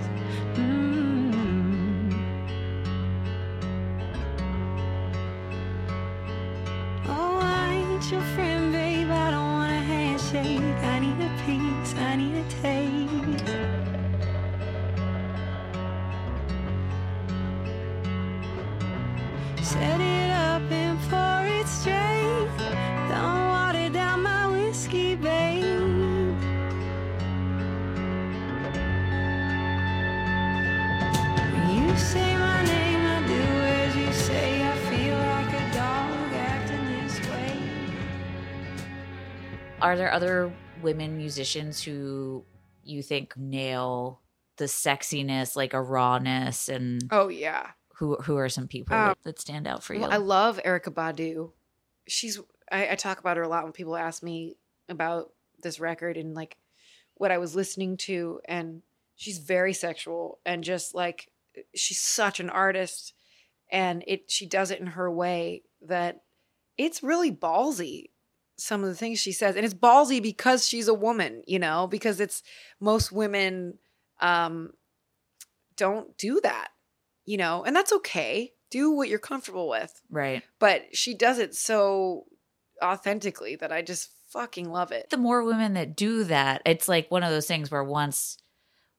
Are 39.82 39.98
there 39.98 40.12
other 40.12 40.52
women 40.82 41.18
musicians 41.18 41.84
who 41.84 42.46
you 42.84 43.02
think 43.04 43.36
nail 43.38 44.22
the 44.58 44.66
sexiness 44.66 45.56
like 45.56 45.74
a 45.74 45.82
rawness 45.82 46.70
and 46.70 47.02
oh 47.12 47.28
yeah. 47.28 47.72
who 47.96 48.16
who 48.18 48.38
are 48.38 48.50
some 48.50 48.68
people 48.68 48.96
Um, 48.96 49.16
that, 49.24 49.40
stand 49.40 49.68
out 49.68 49.84
for 49.84 49.94
you? 49.94 50.02
Well, 50.02 50.12
I 50.12 50.18
love 50.18 50.60
Erykah 50.64 50.94
Badu. 50.94 51.52
She's 52.08 52.40
I, 52.72 52.92
I 52.92 52.96
talk 52.96 53.20
about 53.20 53.38
her 53.38 53.44
a 53.44 53.48
lot 53.48 53.64
when 53.64 53.74
people 53.74 53.96
ask 53.96 54.24
me 54.24 54.56
about 54.88 55.32
this 55.62 55.80
record 55.80 56.18
and 56.18 56.34
like 56.34 56.58
what 57.16 57.32
I 57.32 57.38
was 57.38 57.56
listening 57.56 57.98
to, 57.98 58.40
and 58.46 58.82
she's 59.16 59.40
very 59.40 59.74
sexual 59.74 60.40
and 60.46 60.64
just 60.64 60.96
like 60.96 61.30
she's 61.74 62.00
such 62.00 62.40
an 62.40 62.50
artist 62.50 63.14
and 63.72 64.04
it 64.08 64.30
she 64.30 64.46
does 64.46 64.72
it 64.72 64.80
in 64.80 64.88
her 64.88 65.12
way 65.12 65.64
that 65.82 66.22
it's 66.78 67.04
really 67.04 67.32
ballsy 67.32 68.10
some 68.58 68.84
of 68.84 68.89
the 68.89 68.96
things 68.96 69.20
she 69.20 69.32
says 69.32 69.56
and 69.56 69.65
it's 69.65 69.74
ballsy 69.74 70.22
because 70.22 70.68
she's 70.68 70.88
a 70.88 70.94
woman 70.94 71.44
you 71.46 71.60
know 71.60 71.88
because 71.88 72.20
it's 72.20 72.41
most 72.80 73.12
women 73.12 73.78
um 74.22 74.72
don't 75.76 76.18
do 76.18 76.39
that 76.41 76.70
you 77.26 77.38
know 77.38 77.63
and 77.63 77.76
that's 77.76 77.91
okay. 77.94 78.52
Do 78.72 78.91
what 78.91 79.08
you're 79.08 79.20
comfortable 79.20 79.70
with. 79.70 80.02
Right. 80.10 80.44
but 80.60 80.96
she 80.96 81.13
does 81.13 81.39
it 81.39 81.56
so 81.56 82.26
authentically 82.84 83.56
that 83.56 83.72
i 83.72 83.82
just 83.82 84.10
fucking 84.36 84.70
love 84.70 84.91
it. 84.91 85.10
The 85.10 85.18
more 85.18 85.44
women 85.44 85.74
that 85.76 85.96
do 85.96 86.26
that, 86.26 86.62
it's 86.65 86.89
like 86.89 87.10
one 87.10 87.24
of 87.24 87.30
those 87.30 87.48
things 87.48 87.72
where 87.72 87.84
once 87.84 88.38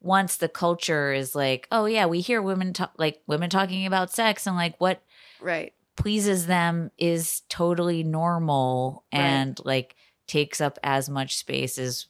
once 0.01 0.37
the 0.37 0.49
culture 0.49 1.12
is 1.12 1.35
like, 1.35 1.69
oh 1.71 1.85
yeah, 1.87 2.07
we 2.07 2.21
hear 2.21 2.40
women 2.40 2.73
talk 2.73 2.92
like 2.97 3.21
women 3.27 3.51
talking 3.51 3.87
about 3.87 4.11
sex 4.11 4.47
and 4.47 4.57
like 4.57 4.77
what 4.79 5.03
right 5.40 5.75
pleases 5.97 6.47
them 6.47 6.91
is 6.99 7.43
totally 7.49 8.03
normal 8.05 9.05
Right. 9.13 9.21
and 9.21 9.61
like 9.65 9.97
takes 10.27 10.61
up 10.61 10.79
as 10.83 11.09
much 11.09 11.37
space 11.37 11.79
as 11.79 12.07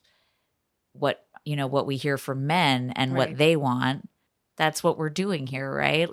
what 0.92 1.26
you 1.44 1.56
know 1.56 1.66
what 1.66 1.86
we 1.86 1.96
hear 1.96 2.18
from 2.18 2.46
men 2.46 2.92
and 2.96 3.12
Right. 3.12 3.28
what 3.30 3.38
they 3.38 3.56
want 3.56 4.08
that's 4.56 4.82
what 4.82 4.98
we're 4.98 5.10
doing 5.10 5.46
here 5.46 5.70
right 5.72 6.08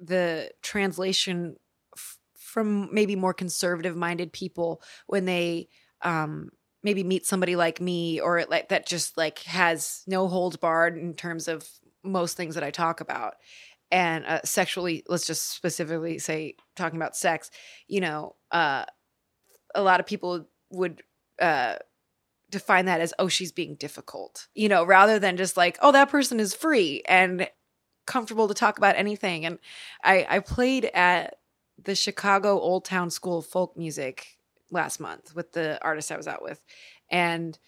the 0.00 0.50
translation 0.62 1.56
f- 1.96 2.18
from 2.36 2.92
maybe 2.92 3.16
more 3.16 3.34
conservative 3.34 3.96
minded 3.96 4.32
people 4.32 4.82
when 5.06 5.24
they 5.24 5.68
um 6.02 6.50
maybe 6.82 7.04
meet 7.04 7.26
somebody 7.26 7.54
like 7.56 7.80
me 7.80 8.20
or 8.20 8.44
like 8.48 8.68
that 8.70 8.86
just 8.86 9.16
like 9.16 9.38
has 9.40 10.02
no 10.06 10.26
holds 10.28 10.56
barred 10.56 10.96
in 10.96 11.14
terms 11.14 11.46
of 11.48 11.68
most 12.02 12.36
things 12.36 12.54
that 12.56 12.64
I 12.64 12.70
talk 12.72 13.00
about 13.00 13.34
and 13.90 14.24
uh, 14.26 14.40
sexually 14.44 15.04
let's 15.08 15.26
just 15.26 15.50
specifically 15.54 16.18
say 16.18 16.56
talking 16.76 16.98
about 16.98 17.16
sex 17.16 17.50
you 17.88 18.00
know 18.00 18.34
uh 18.50 18.84
a 19.74 19.82
lot 19.82 20.00
of 20.00 20.06
people 20.06 20.46
would 20.70 21.02
uh 21.40 21.76
define 22.50 22.84
that 22.84 23.00
as 23.00 23.14
oh 23.18 23.28
she's 23.28 23.52
being 23.52 23.74
difficult 23.76 24.48
you 24.54 24.68
know 24.68 24.84
rather 24.84 25.18
than 25.18 25.36
just 25.36 25.56
like 25.56 25.78
oh 25.82 25.92
that 25.92 26.10
person 26.10 26.38
is 26.40 26.54
free 26.54 27.02
and 27.08 27.48
comfortable 28.06 28.48
to 28.48 28.54
talk 28.54 28.76
about 28.78 28.96
anything 28.96 29.46
and 29.46 29.58
I, 30.02 30.26
I 30.28 30.38
played 30.40 30.86
at 30.86 31.36
the 31.82 31.94
Chicago 31.94 32.58
Old 32.60 32.84
Town 32.84 33.10
School 33.10 33.38
of 33.38 33.46
Folk 33.46 33.76
Music 33.76 34.38
last 34.70 35.00
month 35.00 35.34
with 35.34 35.52
the 35.52 35.82
artist 35.82 36.10
I 36.12 36.16
was 36.16 36.26
out 36.28 36.42
with. 36.42 36.62
And 37.10 37.58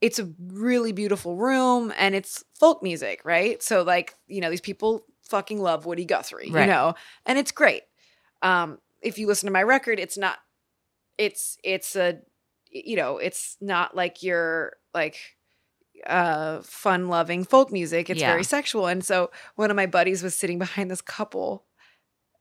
it's 0.00 0.18
a 0.18 0.28
really 0.52 0.92
beautiful 0.92 1.36
room 1.36 1.92
and 1.98 2.14
it's 2.14 2.44
folk 2.58 2.82
music, 2.82 3.22
right? 3.24 3.62
So, 3.62 3.82
like, 3.82 4.14
you 4.26 4.40
know, 4.40 4.50
these 4.50 4.60
people 4.60 5.04
fucking 5.22 5.60
love 5.60 5.86
Woody 5.86 6.04
Guthrie, 6.04 6.50
Right. 6.50 6.62
you 6.62 6.66
know, 6.68 6.94
and 7.26 7.38
it's 7.38 7.52
great. 7.52 7.82
Um, 8.42 8.78
if 9.02 9.18
you 9.18 9.26
listen 9.26 9.46
to 9.46 9.52
my 9.52 9.62
record, 9.62 9.98
it's 10.00 10.18
not, 10.18 10.38
it's, 11.16 11.58
it's 11.64 11.96
a, 11.96 12.18
you 12.70 12.96
know, 12.96 13.18
it's 13.18 13.56
not 13.60 13.96
like 13.96 14.22
your 14.22 14.74
like 14.94 15.16
uh 16.06 16.60
fun 16.62 17.08
loving 17.08 17.42
folk 17.42 17.72
music 17.72 18.08
it's 18.08 18.20
Yeah. 18.20 18.28
very 18.30 18.44
sexual 18.44 18.86
and 18.86 19.04
so 19.04 19.32
one 19.56 19.68
of 19.68 19.74
my 19.76 19.86
buddies 19.86 20.22
was 20.22 20.32
sitting 20.32 20.56
behind 20.56 20.88
this 20.92 21.00
couple 21.02 21.64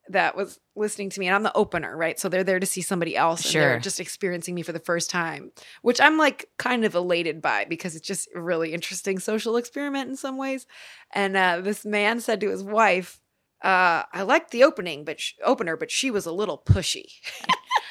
that 0.10 0.36
was 0.38 0.60
listening 0.76 1.10
to 1.10 1.20
me 1.20 1.26
and 1.28 1.36
I'm 1.36 1.44
the 1.44 1.56
opener, 1.58 1.98
right? 1.98 2.18
So 2.20 2.30
they're 2.30 2.44
there 2.44 2.60
to 2.62 2.66
see 2.66 2.82
somebody 2.82 3.18
else 3.18 3.42
and 3.42 3.52
Sure. 3.52 3.62
they're 3.62 3.80
just 3.80 4.00
experiencing 4.00 4.56
me 4.56 4.62
for 4.62 4.72
the 4.72 4.80
first 4.80 5.10
time, 5.10 5.52
which 5.82 6.00
I'm 6.00 6.18
like 6.18 6.50
kind 6.58 6.86
of 6.86 6.96
elated 6.96 7.42
by 7.42 7.66
because 7.66 7.96
it's 7.96 8.08
just 8.08 8.30
a 8.34 8.40
really 8.40 8.74
interesting 8.74 9.20
social 9.20 9.58
experiment 9.58 10.10
in 10.10 10.16
some 10.16 10.38
ways. 10.38 10.66
And 11.14 11.36
uh, 11.36 11.60
this 11.62 11.84
man 11.84 12.22
said 12.22 12.40
to 12.42 12.50
his 12.50 12.64
wife, 12.64 13.20
uh, 13.64 14.04
I 14.12 14.22
liked 14.24 14.52
the 14.52 14.64
opening, 14.64 15.04
but 15.04 15.20
sh- 15.20 15.34
opener, 15.44 15.76
but 15.76 15.92
she 15.92 16.12
was 16.12 16.26
a 16.26 16.32
little 16.32 16.58
pushy. 16.58 17.06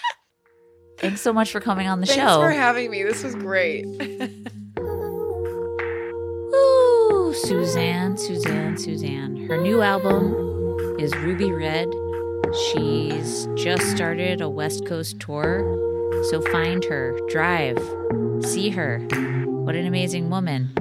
thanks 0.99 1.21
so 1.21 1.33
much 1.33 1.51
for 1.51 1.61
coming 1.61 1.89
on 1.89 2.01
the 2.01 2.07
show. 2.07 2.15
Thanks 2.15 2.33
show 2.33 2.41
for 2.41 2.51
having 2.51 2.91
me. 2.91 3.03
This 3.03 3.25
was 3.25 3.35
great. 3.35 3.85
Ooh, 6.55 7.35
Suzanne, 7.35 8.17
Suzanne, 8.17 8.79
Suzanne. 8.79 9.37
Her 9.49 9.57
new 9.61 9.83
album 9.83 10.35
is 10.99 11.15
Ruby 11.17 11.53
Red. 11.53 11.89
She's 12.71 13.49
just 13.57 13.91
started 13.91 14.41
a 14.41 14.49
West 14.49 14.87
Coast 14.87 15.19
tour. 15.19 15.83
So 16.31 16.41
find 16.53 16.85
her, 16.85 17.19
drive, 17.29 17.79
see 18.43 18.71
her. 18.71 19.01
What 19.47 19.75
an 19.75 19.87
amazing 19.87 20.31
woman. 20.31 20.73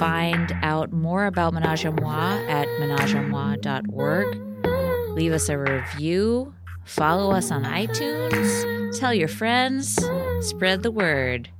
Find 0.00 0.56
out 0.62 0.94
more 0.94 1.26
about 1.26 1.52
Menage 1.52 1.84
a 1.84 1.92
Moi 1.92 2.42
at 2.48 2.66
menageamois.org. 2.80 5.14
Leave 5.14 5.32
us 5.34 5.50
a 5.50 5.58
review. 5.58 6.54
Follow 6.86 7.32
us 7.32 7.50
on 7.50 7.64
iTunes. 7.64 8.98
Tell 8.98 9.12
your 9.12 9.28
friends. 9.28 9.98
Spread 10.40 10.82
the 10.82 10.90
word. 10.90 11.50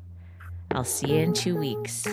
I'll 0.71 0.85
see 0.85 1.09
you 1.09 1.19
in 1.19 1.35
two 1.35 1.55
weeks. 1.55 2.07